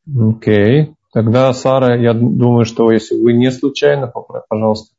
Окей. 0.07 0.83
Okay. 0.83 0.95
Тогда, 1.11 1.53
Сара, 1.53 1.97
я 1.97 2.13
думаю, 2.13 2.63
что 2.63 2.89
если 2.89 3.21
вы 3.21 3.33
не 3.33 3.51
случайно, 3.51 4.07
пожалуйста. 4.47 4.95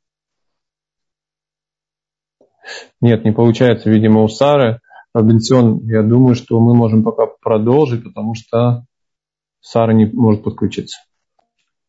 Нет, 3.01 3.25
не 3.25 3.33
получается, 3.33 3.91
видимо, 3.91 4.23
у 4.23 4.29
Сары. 4.29 4.81
Робинсон, 5.15 5.87
я 5.87 6.03
думаю, 6.03 6.35
что 6.35 6.61
мы 6.61 6.75
можем 6.75 7.03
пока 7.03 7.27
продолжить, 7.27 8.05
потому 8.05 8.35
что 8.35 8.87
Сара 9.61 9.93
не 9.93 10.07
может 10.07 10.43
подключиться. 10.43 11.01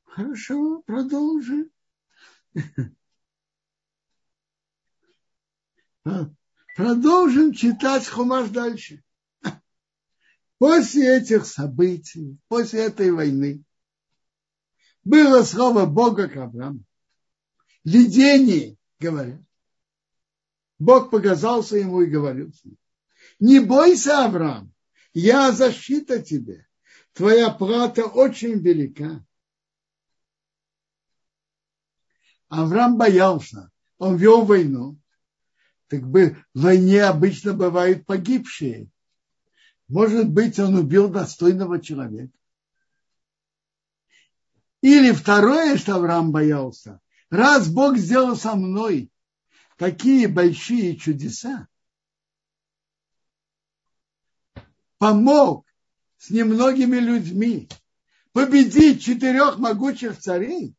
Хорошо, 0.05 0.81
продолжим. 0.85 1.69
Продолжим 6.75 7.53
читать 7.53 8.07
Хумаш 8.07 8.49
дальше. 8.49 9.03
После 10.57 11.17
этих 11.17 11.45
событий, 11.45 12.37
после 12.47 12.85
этой 12.85 13.11
войны, 13.11 13.63
было 15.03 15.43
слово 15.43 15.85
Бога 15.85 16.27
к 16.27 16.37
Аврааму. 16.37 16.83
Видение, 17.83 18.77
говорят. 18.99 19.41
Бог 20.79 21.11
показался 21.11 21.77
ему 21.77 22.01
и 22.01 22.09
говорил 22.09 22.53
с 22.53 22.63
ним. 22.63 22.77
Не 23.39 23.59
бойся, 23.59 24.25
Авраам, 24.25 24.73
я 25.13 25.51
защита 25.51 26.21
тебе. 26.21 26.65
Твоя 27.13 27.49
плата 27.51 28.05
очень 28.05 28.59
велика. 28.59 29.23
Авраам 32.47 32.97
боялся. 32.97 33.69
Он 33.97 34.15
вел 34.15 34.43
войну. 34.45 34.97
Так 35.93 36.09
бы 36.09 36.43
в 36.55 36.61
войне 36.61 37.03
обычно 37.03 37.53
бывают 37.53 38.07
погибшие. 38.07 38.89
Может 39.87 40.27
быть, 40.27 40.57
он 40.57 40.73
убил 40.73 41.07
достойного 41.07 41.79
человека. 41.79 42.35
Или 44.81 45.11
второе, 45.11 45.77
что 45.77 45.97
Авраам 45.97 46.31
боялся. 46.31 46.99
Раз 47.29 47.69
Бог 47.69 47.97
сделал 47.97 48.35
со 48.35 48.55
мной 48.55 49.11
такие 49.77 50.27
большие 50.27 50.97
чудеса, 50.97 51.67
помог 54.97 55.67
с 56.17 56.31
немногими 56.31 56.97
людьми 56.97 57.69
победить 58.31 59.03
четырех 59.03 59.59
могучих 59.59 60.17
царей, 60.17 60.75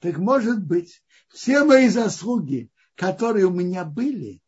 так 0.00 0.18
может 0.18 0.60
быть, 0.60 1.04
все 1.28 1.62
мои 1.62 1.88
заслуги, 1.88 2.68
которые 2.96 3.44
у 3.46 3.50
меня 3.50 3.84
были, 3.84 4.40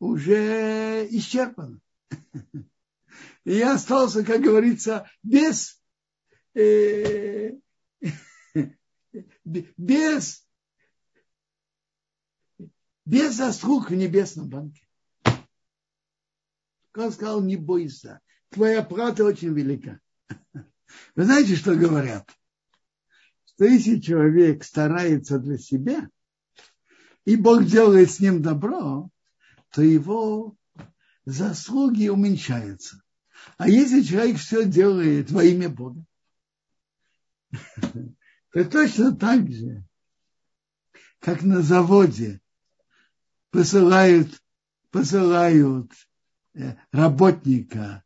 уже 0.00 1.06
исчерпаны. 1.10 1.80
Я 3.44 3.74
остался, 3.74 4.24
как 4.24 4.40
говорится, 4.40 5.08
без, 5.22 5.80
э, 6.54 7.52
без, 9.44 10.46
без 13.04 13.34
заслуг 13.34 13.90
в 13.90 13.94
небесном 13.94 14.48
банке. 14.48 14.86
Он 16.94 17.12
сказал, 17.12 17.42
не 17.42 17.56
бойся, 17.56 18.20
твоя 18.50 18.82
плата 18.82 19.24
очень 19.24 19.54
велика. 19.54 20.00
Вы 21.14 21.24
знаете, 21.24 21.54
что 21.56 21.74
говорят? 21.74 22.28
Что 23.44 23.64
если 23.64 24.00
человек 24.00 24.64
старается 24.64 25.38
для 25.38 25.56
себя, 25.56 26.08
и 27.24 27.36
Бог 27.36 27.64
делает 27.64 28.10
с 28.10 28.20
ним 28.20 28.42
добро, 28.42 29.10
то 29.72 29.82
его 29.82 30.56
заслуги 31.24 32.08
уменьшаются. 32.08 33.02
А 33.56 33.68
если 33.68 34.02
человек 34.02 34.38
все 34.38 34.64
делает 34.64 35.30
во 35.30 35.44
имя 35.44 35.68
Бога, 35.68 36.04
то 38.52 38.64
точно 38.64 39.14
так 39.14 39.50
же, 39.50 39.84
как 41.18 41.42
на 41.42 41.62
заводе 41.62 42.40
посылают, 43.50 44.42
посылают 44.90 45.92
э, 46.54 46.76
работника 46.92 48.04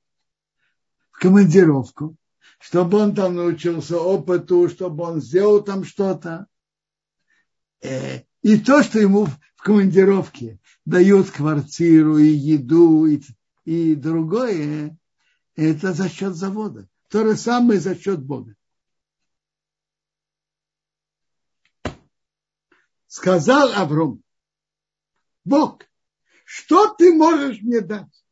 в 1.11 1.21
командировку, 1.21 2.17
чтобы 2.59 2.99
он 2.99 3.15
там 3.15 3.37
научился 3.37 3.99
опыту, 3.99 4.69
чтобы 4.69 5.05
он 5.05 5.21
сделал 5.21 5.63
там 5.63 5.85
что-то. 5.85 6.47
И 8.45 8.59
то, 8.59 8.83
что 8.83 8.99
ему 8.99 9.25
в 9.25 9.63
командировке 9.63 10.61
дают 10.85 11.31
квартиру 11.31 12.19
и 12.19 12.27
еду 12.27 13.07
и, 13.07 13.23
и 13.65 13.95
другое, 13.95 14.99
это 15.57 15.95
за 15.95 16.11
счет 16.11 16.35
завода. 16.35 16.87
То 17.09 17.25
же 17.25 17.39
самое 17.39 17.81
за 17.81 17.95
счет 17.95 18.23
Бога. 18.23 18.55
Сказал 23.07 23.73
Авром, 23.73 24.23
Бог, 25.47 25.87
что 26.45 26.93
ты 26.93 27.15
можешь 27.15 27.63
мне 27.63 27.81
дать? 27.81 28.25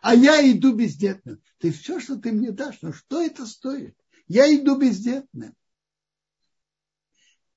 А 0.00 0.14
я 0.14 0.50
иду 0.50 0.74
бездетным. 0.74 1.42
Ты 1.58 1.72
все, 1.72 2.00
что 2.00 2.16
ты 2.16 2.32
мне 2.32 2.52
дашь, 2.52 2.78
но 2.80 2.94
что 2.94 3.20
это 3.20 3.44
стоит? 3.44 3.98
Я 4.28 4.50
иду 4.50 4.78
бездетным. 4.78 5.54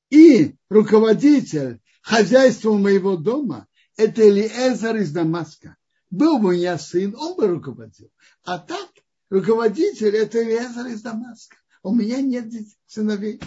И 0.09 0.57
руководитель 0.67 1.80
хозяйства 2.01 2.73
моего 2.73 3.17
дома– 3.17 3.67
это 3.97 4.27
Элиэзер 4.27 4.97
из 4.97 5.11
Дамаска. 5.11 5.77
Был 6.09 6.39
бы 6.39 6.49
у 6.49 6.51
меня 6.51 6.77
сын, 6.77 7.15
он 7.15 7.35
бы 7.35 7.47
руководил. 7.47 8.11
А 8.43 8.57
так, 8.57 8.89
руководитель– 9.29 10.15
это 10.17 10.43
Элиэзер 10.43 10.87
из 10.87 11.01
Дамаска. 11.01 11.57
У 11.83 11.95
меня 11.95 12.21
нет 12.21 12.51
сыновей. 12.85 13.41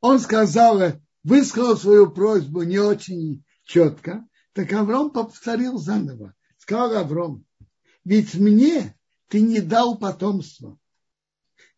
Он 0.00 0.18
сказал, 0.20 1.00
высказал 1.24 1.76
свою 1.76 2.10
просьбу 2.10 2.62
не 2.62 2.78
очень 2.78 3.44
четко, 3.64 4.26
так 4.52 4.72
Авром 4.72 5.10
повторил 5.10 5.78
заново. 5.78 6.34
Сказал 6.56 6.96
Авром, 6.96 7.44
ведь 8.04 8.34
мне 8.34 8.96
ты 9.28 9.40
не 9.40 9.60
дал 9.60 9.98
потомства. 9.98 10.78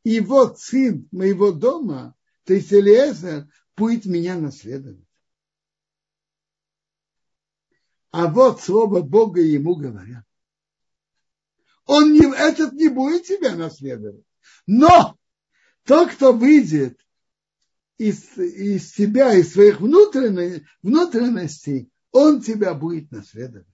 И 0.03 0.21
вот 0.21 0.59
сын 0.61 1.09
моего 1.11 1.53
дома, 1.53 2.15
то 2.45 2.55
есть 2.55 2.73
Элиезер, 2.73 3.49
будет 3.77 4.05
меня 4.07 4.37
наследовать. 4.37 5.05
А 8.11 8.27
вот 8.27 8.61
слово 8.61 9.03
Бога 9.03 9.41
ему 9.41 9.77
говорят. 9.77 10.25
Он 11.87 12.13
не, 12.13 12.21
этот 12.21 12.73
не 12.73 12.89
будет 12.89 13.25
тебя 13.25 13.57
наследовать. 13.57 14.25
Но 14.67 15.19
тот, 15.85 16.13
кто 16.13 16.33
выйдет 16.33 17.05
из, 17.99 18.37
из 18.39 18.93
себя, 18.93 19.35
из 19.35 19.53
своих 19.53 19.81
внутренностей, 19.81 20.67
внутренностей, 20.83 21.91
он 22.13 22.41
тебя 22.43 22.75
будет 22.75 23.11
наследовать. 23.11 23.67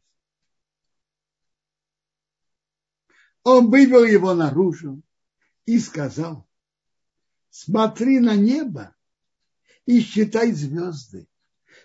Он 3.42 3.70
вывел 3.70 4.04
его 4.04 4.34
наружу 4.34 5.00
и 5.66 5.78
сказал, 5.78 6.48
смотри 7.50 8.18
на 8.18 8.34
небо 8.34 8.95
и 9.86 10.00
считай 10.00 10.52
звезды. 10.52 11.26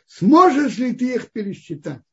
Сможешь 0.06 0.78
ли 0.78 0.94
ты 0.94 1.16
их 1.16 1.32
пересчитать? 1.32 2.04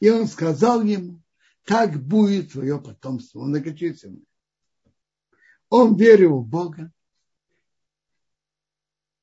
И 0.00 0.10
он 0.10 0.26
сказал 0.26 0.82
ему, 0.82 1.22
так 1.64 2.00
будет 2.00 2.52
твое 2.52 2.80
потомство, 2.80 3.42
многочисленное. 3.42 4.22
Он 5.70 5.96
верил 5.96 6.40
в 6.40 6.46
Бога, 6.46 6.92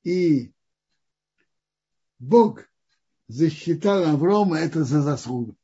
и 0.03 0.53
Бог 2.19 2.67
засчитал 3.27 4.03
Аврома 4.03 4.57
это 4.57 4.83
за 4.83 5.01
заслугу 5.01 5.57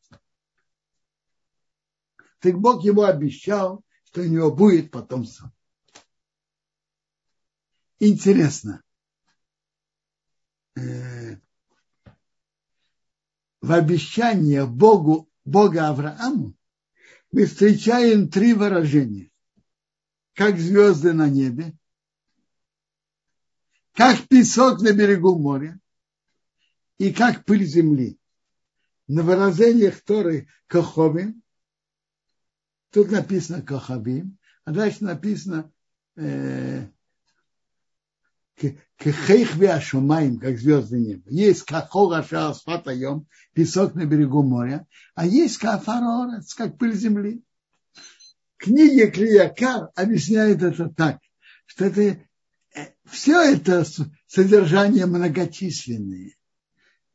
так 2.41 2.59
Бог 2.59 2.83
ему 2.83 3.03
обещал, 3.03 3.85
что 4.03 4.21
у 4.21 4.25
него 4.25 4.51
будет 4.51 4.91
потомство. 4.91 5.53
Интересно. 8.03 8.81
Э, 10.75 11.35
в 13.61 13.71
обещании 13.71 14.65
Богу, 14.65 15.29
Бога 15.45 15.89
Аврааму 15.89 16.55
мы 17.31 17.45
встречаем 17.45 18.27
три 18.27 18.55
выражения. 18.55 19.29
Как 20.33 20.57
звезды 20.57 21.13
на 21.13 21.29
небе, 21.29 21.77
как 23.93 24.27
песок 24.27 24.81
на 24.81 24.93
берегу 24.93 25.37
моря 25.37 25.79
и 26.97 27.13
как 27.13 27.45
пыль 27.45 27.65
земли. 27.65 28.17
На 29.07 29.21
выражениях 29.21 30.01
Торы 30.01 30.47
Каховим 30.65 31.43
Тут 32.89 33.11
написано 33.11 33.61
Кохабим, 33.61 34.39
а 34.65 34.71
дальше 34.71 35.03
написано 35.03 35.71
э, 36.15 36.87
Кехейхви 38.97 39.65
Ашумаим, 39.65 40.39
как 40.39 40.57
звезды 40.57 40.99
неба. 40.99 41.23
Есть 41.29 41.63
Кахора 41.63 42.23
Шаасфатайом, 42.23 43.27
песок 43.53 43.95
на 43.95 44.05
берегу 44.05 44.43
моря, 44.43 44.87
а 45.15 45.25
есть 45.25 45.57
Кафарорец, 45.57 46.53
как 46.53 46.77
пыль 46.77 46.93
земли. 46.93 47.43
Книги 48.57 49.09
Клиякар 49.09 49.89
объясняет 49.95 50.61
это 50.61 50.89
так, 50.89 51.19
что 51.65 51.85
это 51.85 52.01
э, 52.01 52.19
все 53.05 53.41
это 53.41 53.83
содержание 54.27 55.07
многочисленные 55.07 56.35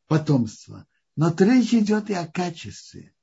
потомства. 0.08 0.86
Но 1.14 1.34
речь 1.38 1.72
идет 1.72 2.10
и 2.10 2.14
о 2.14 2.26
качестве. 2.26 3.14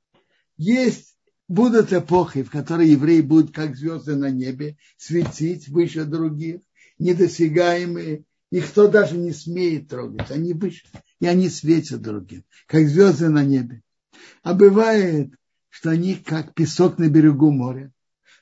Есть 0.56 1.14
будут 1.48 1.92
эпохи, 1.92 2.42
в 2.42 2.50
которой 2.50 2.88
евреи 2.88 3.20
будут 3.20 3.54
как 3.54 3.76
звезды 3.76 4.16
на 4.16 4.30
небе, 4.30 4.78
светить 4.96 5.68
выше 5.68 6.04
других, 6.04 6.60
недосягаемые, 6.98 8.24
никто 8.50 8.88
даже 8.88 9.16
не 9.16 9.32
смеет 9.32 9.88
трогать, 9.88 10.30
они 10.30 10.52
выше, 10.52 10.86
и 11.20 11.26
они 11.26 11.48
светят 11.48 12.02
другим, 12.02 12.44
как 12.66 12.88
звезды 12.88 13.28
на 13.28 13.44
небе. 13.44 13.82
А 14.42 14.54
бывает, 14.54 15.34
что 15.68 15.90
они 15.90 16.14
как 16.14 16.54
песок 16.54 16.98
на 16.98 17.08
берегу 17.08 17.50
моря. 17.50 17.92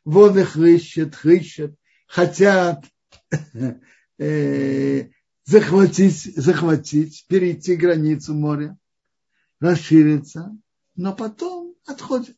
Воды 0.04 0.44
хыщут, 0.44 1.14
хыщут, 1.14 1.74
хотят 2.06 2.84
э, 4.18 5.08
захватить, 5.44 6.36
захватить, 6.36 7.24
перейти 7.28 7.76
границу 7.76 8.34
моря, 8.34 8.76
расшириться, 9.60 10.56
но 10.94 11.14
потом 11.14 11.74
отходят 11.86 12.36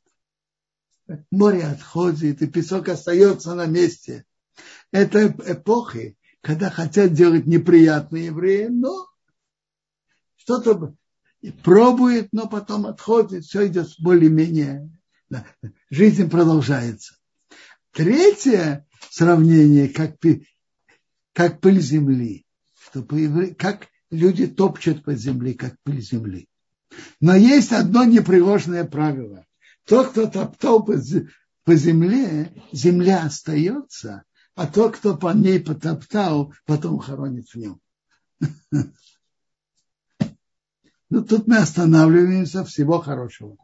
море 1.31 1.65
отходит, 1.65 2.43
и 2.43 2.47
песок 2.47 2.89
остается 2.89 3.55
на 3.55 3.67
месте. 3.67 4.25
Это 4.95 5.27
эпохи, 5.27 6.17
когда 6.41 6.71
хотят 6.71 7.15
делать 7.15 7.47
неприятные 7.47 8.27
евреи, 8.27 8.67
но 8.67 9.09
что-то 10.37 10.95
пробует, 11.65 12.29
но 12.31 12.47
потом 12.47 12.87
отходит, 12.87 13.45
все 13.45 13.67
идет 13.67 13.89
более-менее, 13.99 14.89
да, 15.29 15.47
жизнь 15.91 16.31
продолжается. 16.31 17.17
Третье 17.91 18.87
сравнение, 19.11 19.89
как, 19.89 20.15
как 21.33 21.61
пыль 21.61 21.81
земли, 21.81 22.47
что 22.79 23.05
как 23.59 23.89
люди 24.13 24.47
топчут 24.47 25.03
по 25.03 25.17
земле, 25.17 25.55
как 25.55 25.75
пыль 25.83 26.01
земли. 26.01 26.49
Но 27.19 27.35
есть 27.35 27.73
одно 27.73 28.05
непреложное 28.05 28.85
правило. 28.85 29.45
Тот, 29.87 30.11
кто 30.11 30.29
топтал 30.29 30.85
по, 30.85 30.95
по 31.65 31.75
земле, 31.75 32.53
земля 32.71 33.25
остается, 33.25 34.23
а 34.55 34.67
тот, 34.67 34.97
кто 34.97 35.17
по 35.17 35.33
ней 35.33 35.61
потоптал, 35.61 36.55
потом 36.65 36.99
хоронит 36.99 37.49
в 37.49 37.55
нем. 37.57 37.81
Ну, 41.11 41.23
тут 41.23 41.47
мы 41.47 41.59
останавливаемся. 41.59 42.65
Всего 42.65 42.99
хорошего. 42.99 43.57